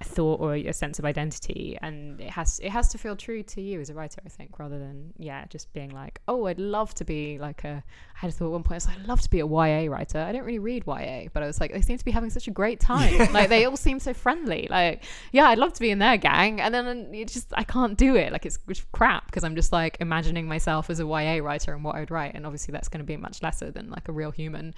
[0.04, 3.60] thought or a sense of identity and it has it has to feel true to
[3.60, 6.94] you as a writer i think rather than yeah just being like oh i'd love
[6.94, 7.84] to be like a
[8.14, 9.46] i had a thought at one point i was like i'd love to be a
[9.46, 10.18] ya writer.
[10.18, 12.48] I don't really read ya but i was like they seem to be having such
[12.48, 13.00] a great time.
[13.30, 14.66] Like they all seem so friendly.
[14.70, 17.96] Like yeah i'd love to be in their gang and then it just i can't
[17.96, 18.32] do it.
[18.32, 21.84] Like it's, it's crap because i'm just like imagining myself as a ya writer and
[21.84, 24.30] what i'd write and obviously that's going to be much lesser than like a real
[24.30, 24.74] human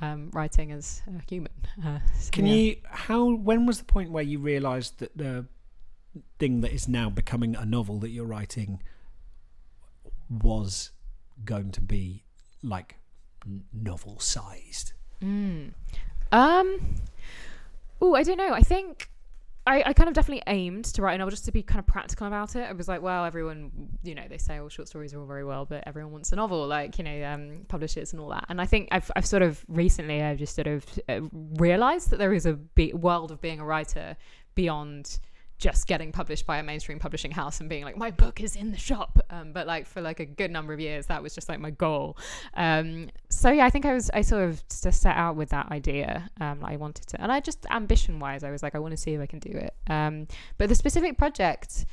[0.00, 1.52] um, writing as a human
[1.84, 2.54] uh, so, Can yeah.
[2.54, 2.76] you?
[2.84, 3.34] How?
[3.34, 5.46] When was the point where you realised that the
[6.38, 8.82] thing that is now becoming a novel that you're writing
[10.28, 10.90] was
[11.44, 12.24] going to be
[12.62, 12.96] like
[13.72, 14.92] novel sized?
[15.22, 15.72] Mm.
[16.32, 16.96] Um.
[18.00, 18.52] Oh, I don't know.
[18.52, 19.11] I think
[19.64, 21.86] I, I kind of definitely aimed to write a novel just to be kind of
[21.86, 22.68] practical about it.
[22.68, 23.70] I was like, well, everyone,
[24.02, 26.36] you know, they say all short stories are all very well, but everyone wants a
[26.36, 28.46] novel, like you know, um, publishers and all that.
[28.48, 32.16] And I think I've I've sort of recently I've just sort of uh, realized that
[32.18, 34.16] there is a be- world of being a writer
[34.54, 35.20] beyond
[35.62, 38.72] just getting published by a mainstream publishing house and being like my book is in
[38.72, 39.20] the shop.
[39.30, 41.70] Um, but like for like a good number of years that was just like my
[41.70, 42.16] goal.
[42.54, 45.70] Um, so yeah i think i was i sort of just set out with that
[45.72, 48.92] idea um, i wanted to and i just ambition wise i was like i want
[48.92, 49.74] to see if i can do it.
[49.88, 50.26] Um,
[50.58, 51.86] but the specific project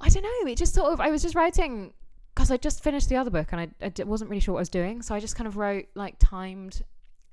[0.00, 1.92] i don't know it just sort of i was just writing
[2.34, 4.68] because i just finished the other book and I wasn't really sure what i was
[4.68, 6.82] doing so i just kind of wrote like timed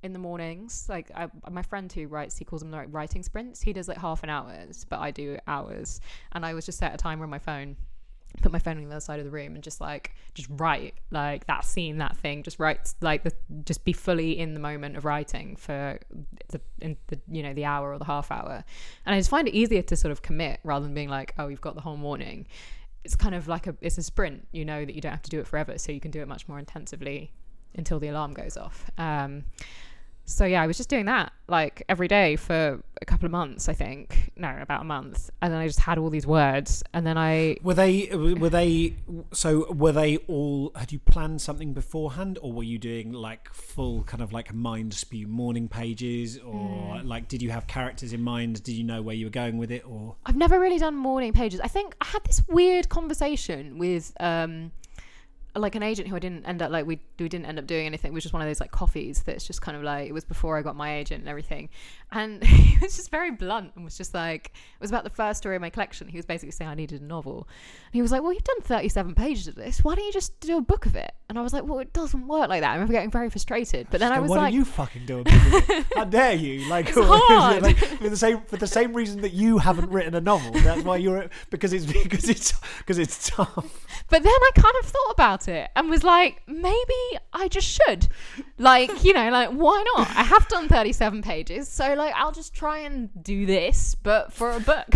[0.04, 0.86] in the mornings.
[0.90, 3.62] Like I, my friend who writes, he calls them like writing sprints.
[3.62, 6.02] He does like half an hours, but I do hours.
[6.34, 7.78] And I was just set a timer on my phone,
[8.42, 10.96] put my phone on the other side of the room, and just like just write
[11.10, 12.44] like that scene, that thing.
[12.44, 13.32] Just write like the
[13.64, 15.98] just be fully in the moment of writing for
[16.50, 18.64] the the you know the hour or the half hour.
[19.06, 21.48] And I just find it easier to sort of commit rather than being like, oh,
[21.48, 22.46] you've got the whole morning.
[23.06, 24.48] It's kind of like a it's a sprint.
[24.52, 26.28] You know that you don't have to do it forever, so you can do it
[26.28, 27.32] much more intensively
[27.76, 28.90] until the alarm goes off.
[28.98, 29.46] Um,
[30.26, 33.68] so yeah, I was just doing that like every day for a couple of months,
[33.68, 34.32] I think.
[34.38, 37.58] No, about a month, and then I just had all these words, and then I
[37.62, 38.08] Were they?
[38.14, 38.96] Were they?
[39.34, 40.72] So were they all?
[40.76, 44.94] Had you planned something beforehand, or were you doing like full kind of like mind
[44.94, 48.64] spew morning pages, or like did you have characters in mind?
[48.64, 50.16] Did you know where you were going with it, or?
[50.26, 51.60] I've never really done morning pages.
[51.60, 54.72] I think I had this weird conversation with um
[55.56, 57.86] like an agent who I didn't end up like we we didn't end up doing
[57.86, 58.12] anything.
[58.12, 60.26] It was just one of those like coffees that's just kind of like it was
[60.26, 61.70] before I got my agent and everything.
[62.16, 65.40] And he was just very blunt and was just like it was about the first
[65.40, 66.08] story in my collection.
[66.08, 67.48] He was basically saying I needed a novel.
[67.88, 70.14] And he was like, Well you've done thirty seven pages of this, why don't you
[70.14, 71.12] just do a book of it?
[71.30, 72.70] And I was like, Well it doesn't work like that.
[72.70, 73.88] I remember getting very frustrated.
[73.90, 75.86] But then I Go, was Why like don't you fucking do it?
[75.96, 76.70] How dare you?
[76.70, 77.64] Like, It's hard.
[77.64, 80.52] like, for the same for the same reason that you haven't written a novel.
[80.52, 83.88] That's why you're because it's because it's because it's tough.
[84.10, 87.02] But then I kind of thought about it and was like, maybe
[87.32, 88.08] I just should.
[88.58, 90.10] Like, you know, like, why not?
[90.10, 94.52] I have done 37 pages, so like, I'll just try and do this, but for
[94.52, 94.88] a book.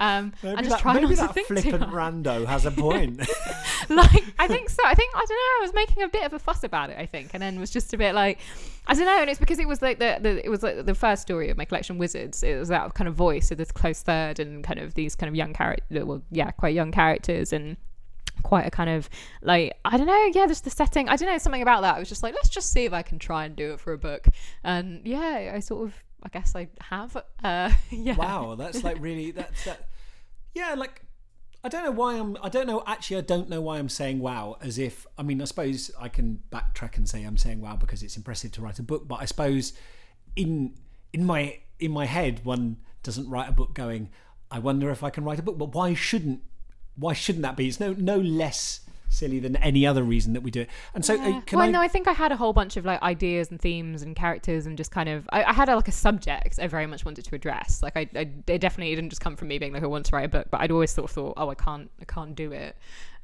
[0.00, 2.70] Um, Maybe and just that, try maybe not that to think flippant rando has a
[2.72, 3.20] point.
[3.88, 4.82] like I think so.
[4.84, 5.34] I think I don't know.
[5.34, 6.98] I was making a bit of a fuss about it.
[6.98, 8.40] I think, and then was just a bit like
[8.86, 9.20] I don't know.
[9.20, 11.56] And it's because it was like the, the it was like the first story of
[11.56, 12.42] my collection, Wizards.
[12.42, 15.28] It was that kind of voice of this close third and kind of these kind
[15.28, 16.04] of young characters.
[16.04, 17.76] Well, yeah, quite young characters and
[18.42, 19.08] quite a kind of
[19.42, 20.30] like I don't know.
[20.34, 21.08] Yeah, just the setting.
[21.08, 21.96] I don't know something about that.
[21.96, 23.92] I was just like, let's just see if I can try and do it for
[23.92, 24.28] a book.
[24.62, 26.03] And yeah, I sort of.
[26.24, 27.16] I guess I have.
[27.42, 28.16] Uh, yeah.
[28.16, 29.88] wow, that's like really that's that.
[30.54, 31.02] Yeah, like
[31.62, 32.36] I don't know why I'm.
[32.42, 32.82] I don't know.
[32.86, 34.56] Actually, I don't know why I'm saying wow.
[34.60, 38.02] As if I mean, I suppose I can backtrack and say I'm saying wow because
[38.02, 39.08] it's impressive to write a book.
[39.08, 39.72] But I suppose
[40.36, 40.74] in
[41.12, 44.10] in my in my head, one doesn't write a book going.
[44.50, 45.58] I wonder if I can write a book.
[45.58, 46.40] But why shouldn't
[46.96, 47.68] why shouldn't that be?
[47.68, 48.80] It's no no less
[49.14, 50.70] silly than any other reason that we do it.
[50.94, 51.40] And so, uh, Yeah.
[51.42, 51.70] can well, I?
[51.70, 54.66] no, I think I had a whole bunch of like ideas and themes and characters
[54.66, 57.24] and just kind of I, I had a, like a subject I very much wanted
[57.24, 57.82] to address.
[57.82, 60.16] Like I, I it definitely didn't just come from me being like I want to
[60.16, 62.52] write a book, but I'd always sort of thought, oh, I can't, I can't do
[62.52, 62.76] it.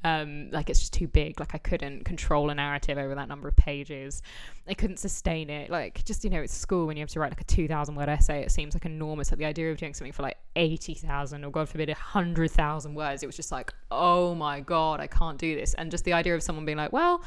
[0.03, 1.39] Um, like it's just too big.
[1.39, 4.21] Like I couldn't control a narrative over that number of pages.
[4.67, 5.69] I couldn't sustain it.
[5.69, 7.95] Like just you know, it's school when you have to write like a two thousand
[7.95, 8.41] word essay.
[8.41, 9.31] It seems like enormous.
[9.31, 12.51] Like the idea of doing something for like eighty thousand or God forbid a hundred
[12.51, 13.23] thousand words.
[13.23, 15.73] It was just like, oh my god, I can't do this.
[15.75, 17.23] And just the idea of someone being like, well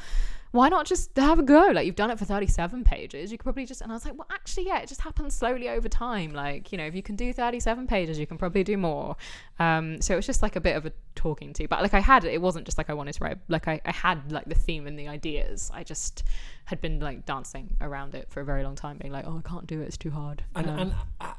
[0.55, 1.69] why not just have a go?
[1.73, 3.31] Like you've done it for 37 pages.
[3.31, 5.67] You could probably just and I was like, well actually yeah, it just happens slowly
[5.69, 6.33] over time.
[6.33, 9.17] Like, you know, if you can do 37 pages, you can probably do more.
[9.59, 11.67] Um so it was just like a bit of a talking to.
[11.67, 13.91] But like I had it wasn't just like I wanted to write like I, I
[13.91, 15.69] had like the theme and the ideas.
[15.73, 16.23] I just
[16.65, 19.47] had been like dancing around it for a very long time, being like, Oh, I
[19.47, 20.43] can't do it, it's too hard.
[20.55, 21.33] And Um, and uh,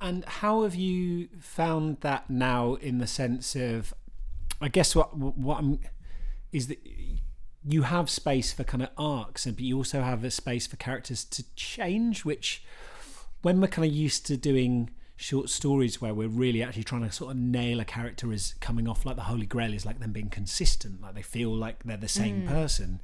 [0.00, 2.74] and how have you found that now?
[2.74, 3.92] In the sense of,
[4.60, 5.80] I guess what what I'm
[6.52, 6.78] is that
[7.68, 10.76] you have space for kind of arcs, and but you also have a space for
[10.76, 12.24] characters to change.
[12.24, 12.62] Which,
[13.42, 17.10] when we're kind of used to doing short stories where we're really actually trying to
[17.10, 20.12] sort of nail a character as coming off like the Holy Grail is like them
[20.12, 22.48] being consistent, like they feel like they're the same Mm.
[22.48, 23.00] person.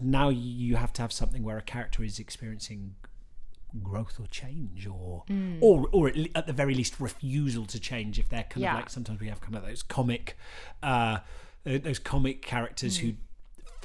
[0.00, 2.94] Now you have to have something where a character is experiencing
[3.82, 5.58] growth or change or Mm.
[5.60, 8.74] or or at, le- at the very least refusal to change if they're kind Yeah.
[8.74, 10.36] of like sometimes we have kind of those comic
[10.82, 11.18] uh
[11.66, 13.14] uh, those comic characters who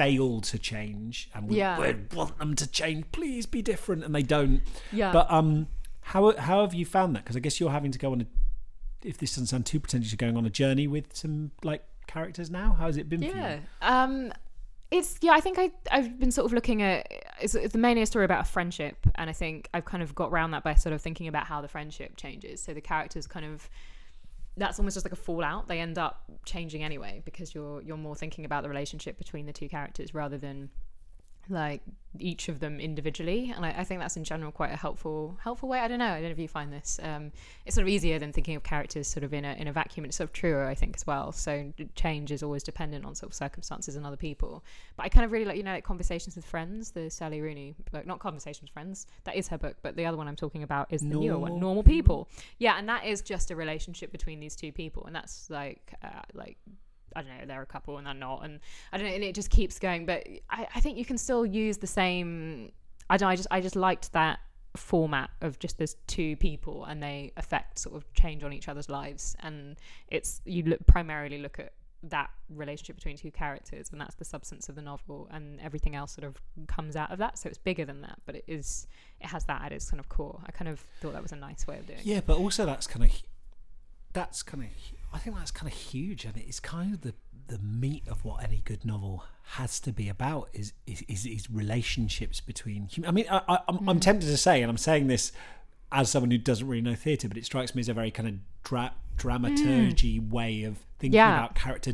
[0.02, 1.58] fail to change and we.
[1.58, 1.80] Yeah.
[1.80, 5.12] we want them to change please be different and they don't Yeah.
[5.12, 5.68] but um
[6.02, 8.26] how how have you found that because i guess you're having to go on a
[9.04, 12.50] if this doesn't sound too pretentious you're going on a journey with some like characters
[12.50, 13.56] now how has it been for yeah.
[13.56, 14.34] you Um,
[14.92, 15.32] it's yeah.
[15.32, 17.08] I think I I've been sort of looking at
[17.40, 20.32] it's, it's mainly a story about a friendship, and I think I've kind of got
[20.32, 22.62] around that by sort of thinking about how the friendship changes.
[22.62, 23.70] So the characters kind of
[24.58, 25.68] that's almost just like a fallout.
[25.68, 29.54] They end up changing anyway because you're you're more thinking about the relationship between the
[29.54, 30.70] two characters rather than
[31.52, 31.82] like
[32.20, 35.70] each of them individually and I, I think that's in general quite a helpful helpful
[35.70, 35.80] way.
[35.80, 37.32] I don't know i don't know if you find this um,
[37.66, 40.06] it's sort of easier than thinking of characters sort of in a, in a vacuum
[40.06, 41.32] it's sort of truer i think as well.
[41.32, 44.64] So change is always dependent on sort of circumstances and other people.
[44.98, 47.76] But i kind of really like you know like conversations with friends the sally rooney
[47.92, 50.64] book not conversations with friends that is her book but the other one i'm talking
[50.64, 52.28] about is the newer one Normal normal people.
[52.60, 56.22] Yeah and that is just a relationship between these two people and that's like uh,
[56.34, 56.58] like
[57.16, 58.60] I don't know, they're a couple and they're not, and
[58.92, 60.06] I don't know, and it just keeps going.
[60.06, 62.72] But I, I think you can still use the same.
[63.10, 63.30] I don't.
[63.30, 64.40] I just I just liked that
[64.76, 68.90] format of just there's two people and they affect sort of change on each other's
[68.90, 74.16] lives, and it's you look primarily look at that relationship between two characters, and that's
[74.16, 77.38] the substance of the novel, and everything else sort of comes out of that.
[77.38, 78.88] So it's bigger than that, but it is
[79.20, 80.40] it has that at its kind of core.
[80.46, 82.00] I kind of thought that was a nice way of doing.
[82.00, 82.06] it.
[82.06, 83.12] Yeah, but also that's kind of
[84.14, 84.70] that's kind of
[85.14, 87.14] I think that's kind of huge, and it's kind of the
[87.48, 91.50] the meat of what any good novel has to be about is is is, is
[91.50, 92.88] relationships between.
[92.96, 94.00] hum- I mean, I, I, I'm, I'm hmm.
[94.00, 95.32] tempted to say, and I'm saying this
[95.92, 98.30] as someone who doesn't really know theatre, but it strikes me as a very kind
[98.30, 100.30] of dra- dramaturgy hmm.
[100.30, 101.38] way of thinking Yeah.
[101.38, 101.94] about character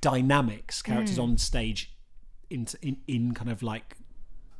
[0.00, 1.22] dynamics, characters hmm.
[1.22, 1.92] on stage
[2.50, 3.96] in, in in kind of like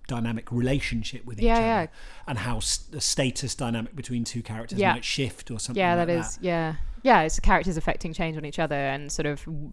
[0.07, 1.87] dynamic relationship with each Yeah, other yeah.
[2.27, 4.95] and how the status dynamic between two characters Yeah.
[4.95, 8.45] might shift or something yeah like that is yeah yeah it's characters affecting change on
[8.45, 9.71] each other and sort of w-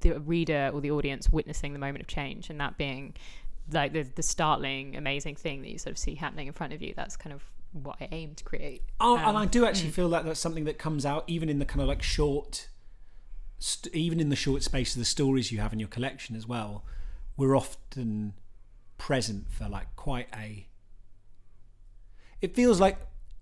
[0.00, 3.14] the reader or the audience witnessing the moment of change and that being
[3.72, 6.80] like the, the startling amazing thing that you sort of see happening in front of
[6.82, 7.42] you that's kind of
[7.72, 10.64] what i aim to create Oh, Um, and I do actually feel that that's something
[10.64, 12.68] that comes out even in the kind of like short,
[13.58, 16.46] st- even in the short space of the stories you have in your collection as
[16.48, 16.82] well.
[17.36, 18.32] We're often
[18.96, 20.66] present for like quite a.
[22.40, 22.98] It feels like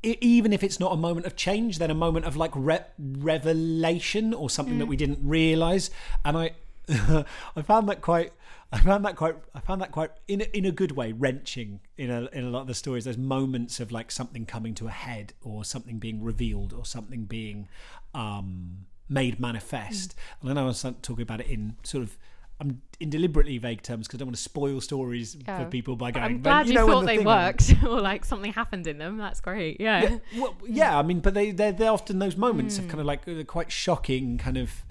[0.07, 4.32] even if it's not a moment of change, then a moment of like re- revelation
[4.32, 5.90] or something that we didn't realize.
[6.24, 6.50] And I,
[6.88, 8.32] I found that quite.
[8.72, 9.36] I found that quite.
[9.54, 12.50] I found that quite in a, in a good way wrenching in a in a
[12.50, 13.04] lot of the stories.
[13.04, 17.24] There's moments of like something coming to a head, or something being revealed, or something
[17.24, 17.68] being
[18.14, 20.14] um, made manifest.
[20.40, 22.16] And I know I was talking about it in sort of.
[22.61, 25.59] I'm in deliberately vague terms because I don't want to spoil stories Yeah.
[25.64, 26.24] for people by going.
[26.24, 29.18] i'm "But glad you, know thought the they worked or like something happened in them
[29.18, 30.98] that's great yeah, yeah, well, yeah.
[30.98, 33.70] I mean, but they they're, they're often those moments of kind of like uh, quite
[33.70, 34.84] shocking, kind of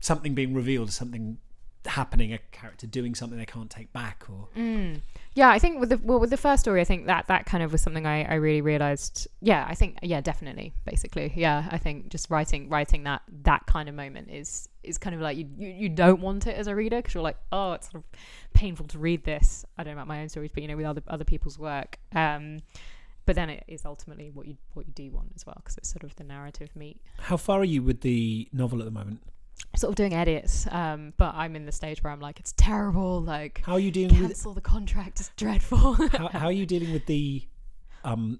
[0.00, 1.38] something being revealed, something
[1.86, 4.48] happening, a character doing something they can't take back, or
[5.34, 7.62] yeah i think with the well with the first story i think that that kind
[7.62, 9.26] of was something i, I really realized.
[9.40, 11.32] Yeah i think yeah definitely basically.
[11.34, 15.22] Yeah i think just writing writing that that kind of moment is is kind of
[15.22, 17.90] like you you, you don't want it as a reader because you're like oh it's
[17.90, 18.20] sort of
[18.52, 19.64] painful to read this.
[19.78, 21.98] I don't know about my own stories but you know with other other people's work
[22.14, 22.60] um
[23.24, 25.88] but then it is ultimately what you what you do want as well because it's
[25.88, 27.00] sort of the narrative meat.
[27.18, 29.22] How far are you with the novel at the moment?
[29.76, 33.20] Sort of doing edits um but i'm in the stage where i'm like it's terrible
[33.22, 36.66] like How are you dealing with cancel the contract it's dreadful how, how are you
[36.66, 37.46] dealing with the
[38.04, 38.38] um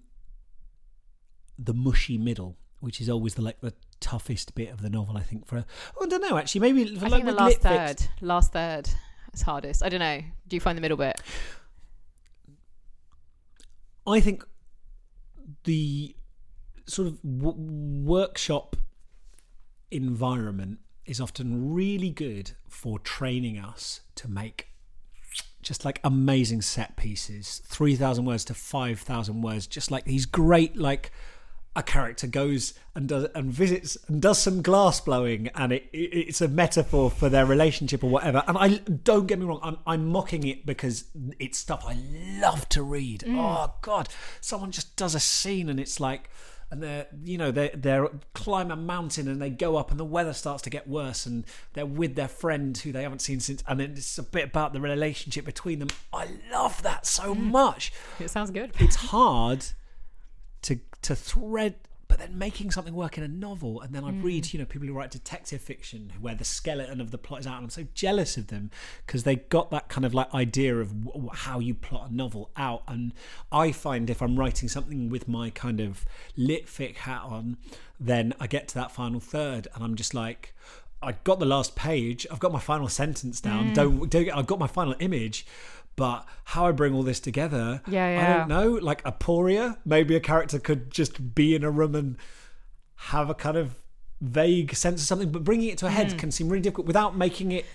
[1.59, 5.23] the mushy middle, which is always the like the toughest bit of the novel, I
[5.23, 5.47] think.
[5.47, 8.03] For a, oh, I don't know, actually, maybe for I like think the last third,
[8.21, 8.89] last third
[9.33, 9.83] is hardest.
[9.83, 10.21] I don't know.
[10.49, 11.21] Do you find the middle bit?
[14.07, 14.45] I think
[15.65, 16.17] the
[16.87, 18.77] sort of w- workshop
[19.91, 20.81] environment
[21.13, 24.69] is often really good for training us to make
[25.61, 27.61] just like amazing set pieces.
[27.67, 31.13] 3000 words to 5000 words just like these great like
[31.77, 36.29] a character goes and does and visits and does some glass blowing and it, it
[36.29, 38.43] it's a metaphor for their relationship or whatever.
[38.47, 41.05] And I don't get me wrong I'm, I'm mocking it because
[41.39, 41.99] it's stuff I
[42.41, 43.21] love to read.
[43.27, 43.37] Mm.
[43.37, 44.09] Oh god.
[44.41, 46.31] Someone just does a scene and it's like
[46.73, 48.03] and they're you know they they
[48.33, 51.45] climb a mountain and they go up and the weather starts to get worse and
[51.75, 54.73] they're with their friend who they haven't seen since and then it's a bit about
[54.73, 55.89] the relationship between them.
[56.13, 57.51] I love that so mm.
[57.51, 57.93] much.
[58.19, 58.73] It sounds good.
[58.81, 59.67] it's hard
[60.63, 61.75] to to thread
[62.13, 64.55] but then making something work in a novel, and then I read, hmm.
[64.55, 67.55] you know, people who write detective fiction where the skeleton of the plot is out,
[67.55, 68.71] and I'm so jealous of them
[69.07, 72.51] because they got that kind of like idea of w- how you plot a novel
[72.55, 72.83] out.
[72.87, 73.15] And
[73.51, 76.05] I find if I'm writing something with my kind of
[76.37, 77.57] lit fic hat on,
[77.99, 80.55] then I get to that final third, and I'm just like.
[81.05, 82.29] I got the last page.
[82.31, 83.69] I've got my final sentence down.
[83.69, 83.73] Hmm.
[83.73, 84.31] Don't, don't.
[84.31, 85.45] I've got my final image,
[85.97, 88.79] but how I bring all this together, Yeah, I don't know.
[88.83, 92.17] Like Aporia, maybe a character could just be in a room and
[92.97, 93.75] have a kind of
[94.21, 96.19] vague sense of something, but bringing it to a head hmm.
[96.19, 97.67] can seem really difficult without making it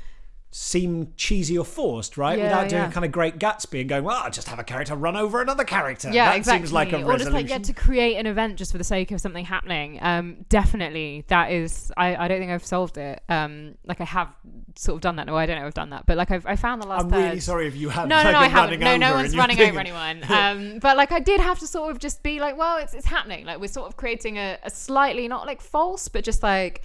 [0.50, 2.38] seem cheesy or forced, right?
[2.38, 2.90] Yeah, without doing yeah.
[2.90, 5.42] a kind of great Gatsby and going, well, I'll just have a character run over
[5.42, 6.10] another character.
[6.12, 6.68] Yeah, that exactly.
[6.68, 7.34] seems like a or just resolution.
[7.34, 10.00] like get to create an event just for the sake of something happening.
[10.02, 11.92] Um, definitely, that is.
[11.98, 13.22] I, I don't think I've solved it.
[13.28, 14.30] Um, like I have
[14.76, 15.28] sort of done that.
[15.28, 17.04] No, I don't know if I've done that, but like I've I found the last.
[17.04, 18.80] I'm they're- really sorry if you have No, no, no, I haven't.
[18.80, 20.24] No, no one's running thinking- over anyone.
[20.38, 23.08] Um, but like I did have to sort of just be like, well, it's it's
[23.08, 23.46] happening.
[23.46, 26.84] Like we're sort of creating a, a slightly not like false, but just like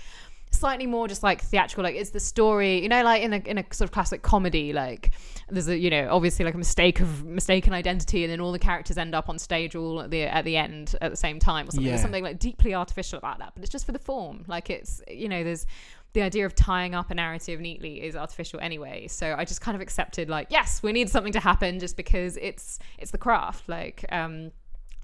[0.55, 3.59] slightly more just like theatrical like it's the story you know like in a in
[3.59, 5.13] a sort of classic comedy like
[5.53, 8.59] there's a you know obviously like a mistake of mistaken identity and then all the
[8.59, 11.69] characters end up on stage all at the at the end at the same time
[11.69, 11.85] or something.
[11.85, 11.91] Yeah.
[11.93, 14.45] there's something like deeply artificial about that but it's just for the form.
[14.49, 15.67] Like it's you know there's
[16.15, 19.09] the idea of tying up a narrative neatly is artificial anyway.
[19.09, 22.37] So i just kind of accepted like yes we need something to happen just because
[22.39, 23.69] it's it's the craft.
[23.69, 24.53] Like um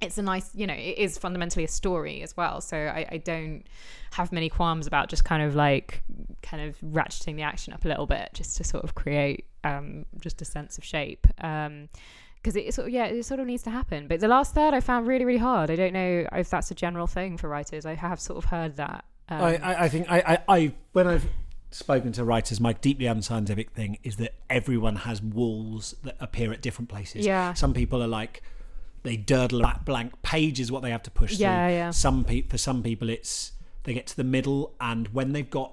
[0.01, 2.61] it's a nice you know it is fundamentally a story as well.
[2.61, 3.64] So I, I don't
[4.12, 6.03] have many qualms about just kind of like
[6.42, 10.07] kind of ratcheting the action up a little bit just to sort of create um
[10.20, 11.26] just a sense of shape.
[11.42, 11.88] Um
[12.36, 14.07] because it sort of yeah it sort of needs to happen.
[14.07, 15.70] But the last third i found really really hard.
[15.70, 17.84] I don't know if that's a general thing for writers.
[17.84, 21.07] I have sort of heard that um, I, I, I think I, I, I when
[21.07, 21.28] I've
[21.70, 26.62] spoken to writers, my deeply unscientific thing is that everyone has walls that appear at
[26.62, 27.26] different places.
[27.26, 27.53] Yeah.
[27.55, 28.42] Some people are like
[29.09, 31.74] they durdle that blank page is what they have to push Yeah, through.
[31.74, 31.90] yeah.
[31.90, 33.52] Some people for some people it's
[33.84, 35.72] they get to the middle and when they've got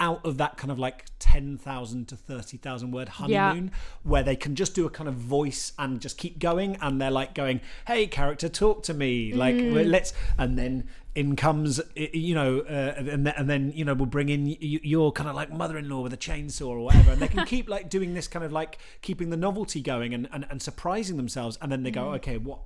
[0.00, 3.48] out of that kind of like 10,000 to 30,000 word Yeah.
[3.48, 3.70] honeymoon
[4.02, 7.12] where they can just do a kind of voice and just keep going and they're
[7.12, 9.86] like going hey character talk to me like Mm.
[9.88, 14.06] let's and then in comes you know uh, and, then, and then you know we'll
[14.06, 17.12] bring in y- your kind of like mother-in-law with a chainsaw or whatever.
[17.12, 20.28] And they can keep like doing this kind of like keeping the novelty going and,
[20.32, 21.56] and, and surprising themselves.
[21.62, 22.60] And then they go okay what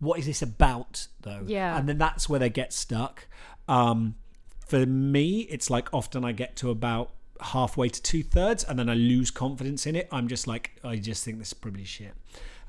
[0.00, 1.42] what is this about though?
[1.46, 1.76] Yeah.
[1.78, 3.26] and then that's where they get stuck.
[3.68, 4.16] Um
[4.66, 7.10] for me it's like often i get to about
[7.40, 10.08] halfway to two-thirds and then i lose confidence in it.
[10.10, 12.14] I'm just like i just think this is probably shit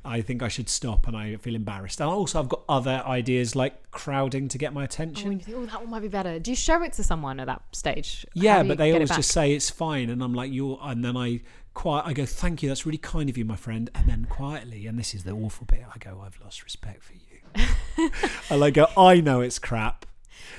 [0.05, 1.99] i think i should stop and i feel embarrassed.
[2.01, 5.29] And also i've got other ideas like crowding to get my attention.
[5.29, 6.39] when you think oh that one might be better.
[6.39, 8.25] Do you show it to someone at that stage?
[8.33, 11.41] Yeah but they always just say it's fine and i'm like you're and then i
[11.73, 14.85] quiet i go thank you that's really kind of you my friend and then quietly
[14.87, 18.09] and this is the awful bit i go i've lost respect for you.
[18.49, 20.05] And i go i know it's crap.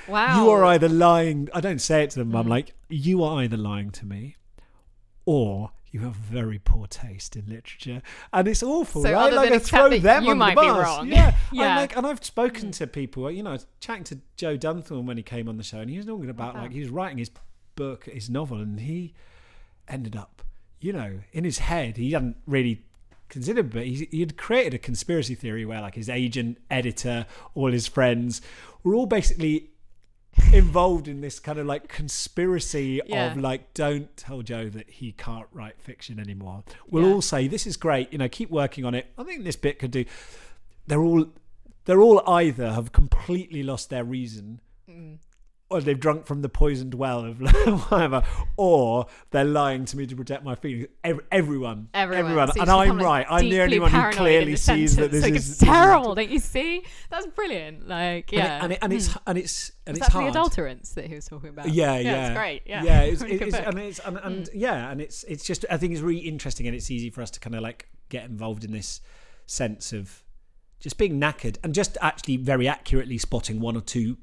[0.07, 2.39] Wow you are either lying i don't say it to them Mm.
[2.39, 4.35] i'm like you are either lying to me
[5.25, 8.01] or you have very poor taste in literature
[8.33, 11.07] and it's awful So right like i throw them you on the bus wrong.
[11.07, 11.77] yeah, Yeah.
[11.77, 15.15] Like and i've spoken to people you know I was chatting to joe dunthorne when
[15.17, 16.61] he came on the show and he was talking about Wow.
[16.63, 17.31] like he was writing his
[17.75, 19.13] book his novel and he
[19.87, 20.41] ended up
[20.81, 22.83] you know in his head he hadn't really
[23.29, 27.71] considered but he, he had created a conspiracy theory where like his agent editor all
[27.71, 28.41] his friends
[28.83, 29.69] were all basically
[30.53, 33.31] involved in this kind of like conspiracy Yeah.
[33.31, 37.13] of like don't tell joe that he can't write fiction anymore we'll Yeah.
[37.13, 39.79] all say this is great you know keep working on it i think this bit
[39.79, 40.05] could do
[40.87, 41.25] they're all
[41.85, 44.59] they're all either have completely lost their reason
[44.89, 45.17] Mm.
[45.69, 47.39] Or they've drunk from the poisoned well of
[47.91, 48.21] whatever,
[48.55, 50.87] or they're lying to me to protect my feelings.
[51.03, 53.25] Ev- everyone, Everyone, So and I'm right.
[53.29, 56.13] I'm the only one who clearly sees that this like, is it's this is- terrible.
[56.15, 56.83] Don't you see?
[57.09, 57.87] That's brilliant.
[57.87, 59.17] Like, and it- yeah, and, it, and it's Hmm.
[59.27, 60.33] and it's and Was it's that hard.
[60.33, 61.69] the adulterants that he was talking about?
[61.69, 62.61] Yeah, yeah, it's great.
[62.65, 63.01] Yeah, yeah.
[63.01, 66.27] It's, it's, and it's and, and yeah, and it's it's just I think it's really
[66.27, 69.01] interesting, and it's easy for us to kind of like get involved in this
[69.47, 70.23] sense of
[70.79, 74.17] just being knackered and just actually very accurately spotting one or two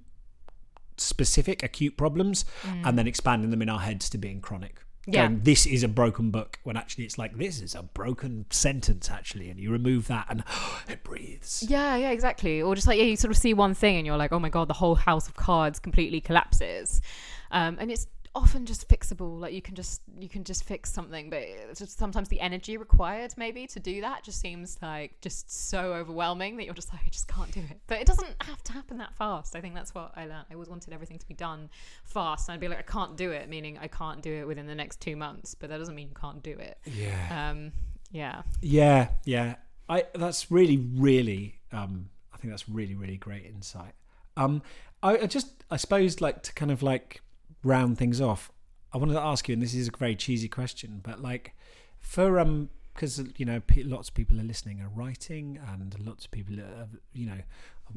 [1.02, 2.44] specific acute problems
[2.84, 4.82] and then expanding them in our heads to being chronic.
[5.06, 5.26] Yeah.
[5.26, 9.10] Going, this is a broken book when actually it's like this is a broken sentence
[9.10, 10.44] actually and you remove that and
[10.88, 12.62] it breathes Yeah, yeah, exactly.
[12.62, 14.48] Or just like yeah, you sort of see one thing and you're like, oh my
[14.48, 17.02] god, the whole house of cards completely collapses,
[17.50, 19.38] um, and it's often just fixable.
[19.38, 22.76] Like you can just you can just fix something, but it's just sometimes the energy
[22.76, 27.02] required maybe to do that just seems like just so overwhelming that you're just like
[27.04, 27.80] I just can't do it.
[27.86, 29.54] But it doesn't have to happen that fast.
[29.56, 30.46] I think that's what I learned.
[30.50, 31.68] I always wanted everything to be done
[32.04, 34.66] fast, and I'd be like, I can't do it, meaning I can't do it within
[34.66, 35.54] the next two months.
[35.54, 36.78] But that doesn't mean you can't do it.
[36.86, 37.72] yeah Um,
[38.10, 38.42] yeah.
[38.60, 39.56] Yeah, yeah.
[39.88, 41.60] I that's really, really.
[41.72, 43.94] Um, I think that's really, really great insight.
[44.36, 44.62] Um,
[45.02, 47.20] I, I just, I suppose, like to kind of like
[47.62, 48.50] round things off.
[48.92, 51.54] I wanted to ask you, and this is a very cheesy question, but like
[52.00, 56.30] for um, because you know, lots of people are listening are writing, and lots of
[56.30, 57.38] people are, you know,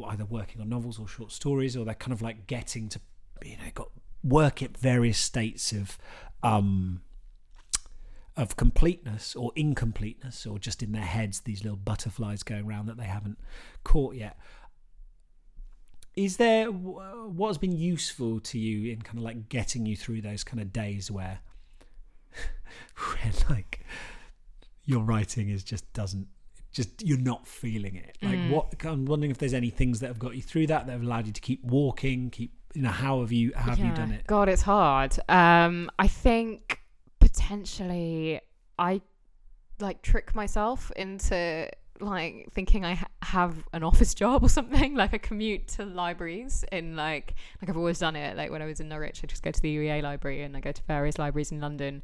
[0.07, 2.99] either working on novels or short stories, or they're kind of like getting to,
[3.43, 3.89] you know, got
[4.23, 5.97] work at various states of
[6.41, 7.01] um
[8.35, 12.97] of completeness or incompleteness or just in their heads these little butterflies going around that
[12.97, 13.37] they haven't
[13.83, 14.37] caught yet
[16.15, 20.21] is there what has been useful to you in kind of like getting you through
[20.21, 21.39] those kind of days where
[22.97, 23.81] where like
[24.85, 26.27] your writing is just doesn't
[26.71, 28.49] just you're not feeling it like Mm.
[28.51, 31.01] what i'm wondering if there's any things that have got you through that that have
[31.03, 34.11] allowed you to keep walking keep you know how have you how have you done
[34.11, 35.17] it God, it's hard.
[35.29, 36.81] Um, I think
[37.21, 38.41] potentially
[38.77, 39.01] I
[39.79, 44.95] like trick myself into like thinking I ha- have an office job or something.
[44.95, 48.37] Like I commute to libraries in like like I've always done it.
[48.37, 50.59] Like when I was in Norwich, I just go to the UEA library and I
[50.59, 52.03] go to various libraries in London.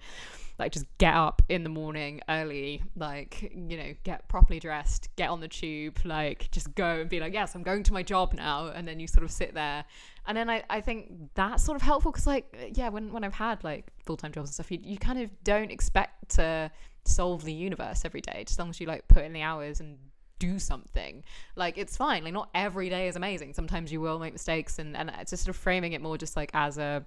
[0.60, 5.30] Like just get up in the morning early, like you know, get properly dressed, get
[5.30, 8.34] on the tube, like just go and be like, yes, I'm going to my job
[8.34, 9.86] now, and then you sort of sit there
[10.28, 13.34] and then I, I think that's sort of helpful because like yeah when, when i've
[13.34, 16.72] had like full-time jobs and stuff you, you kind of don't expect to
[17.06, 19.80] solve the universe every day just as long as you like put in the hours
[19.80, 19.98] and
[20.42, 21.24] do something
[21.56, 22.24] like it's fine.
[22.24, 23.54] Like not every day is amazing.
[23.54, 26.36] Sometimes you will make mistakes and and it's just sort of framing it more just
[26.36, 27.06] like as a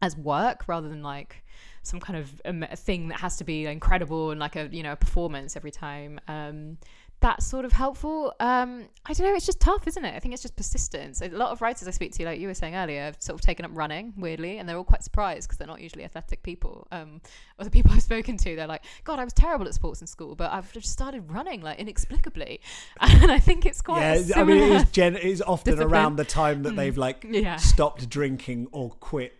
[0.00, 1.44] as work rather than like
[1.82, 4.82] some kind of um, a thing that has to be incredible and like a you
[4.82, 6.18] know a performance every time.
[6.26, 6.78] Um
[7.24, 10.34] that's sort of helpful um i don't know it's just tough isn't it i think
[10.34, 13.00] it's just persistence a lot of writers i speak to like you were saying earlier
[13.04, 15.80] have sort of taken up running weirdly and they're all quite surprised because they're not
[15.80, 17.22] usually athletic people um
[17.58, 20.06] or the people i've spoken to they're like god i was terrible at sports in
[20.06, 22.60] school but i've just started running like inexplicably
[23.00, 25.94] and i think it's quite yeah i mean it is, gen- it is often discipline.
[25.94, 26.76] around the time that Mm.
[26.76, 29.32] they've like yeah stopped drinking or quit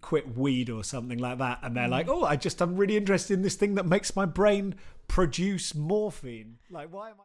[0.00, 1.90] quit weed or something like that and they're Mm.
[1.90, 4.74] like oh i just i'm really interested in this thing that makes my brain
[5.12, 6.56] produce morphine.
[6.70, 7.20] Like why am i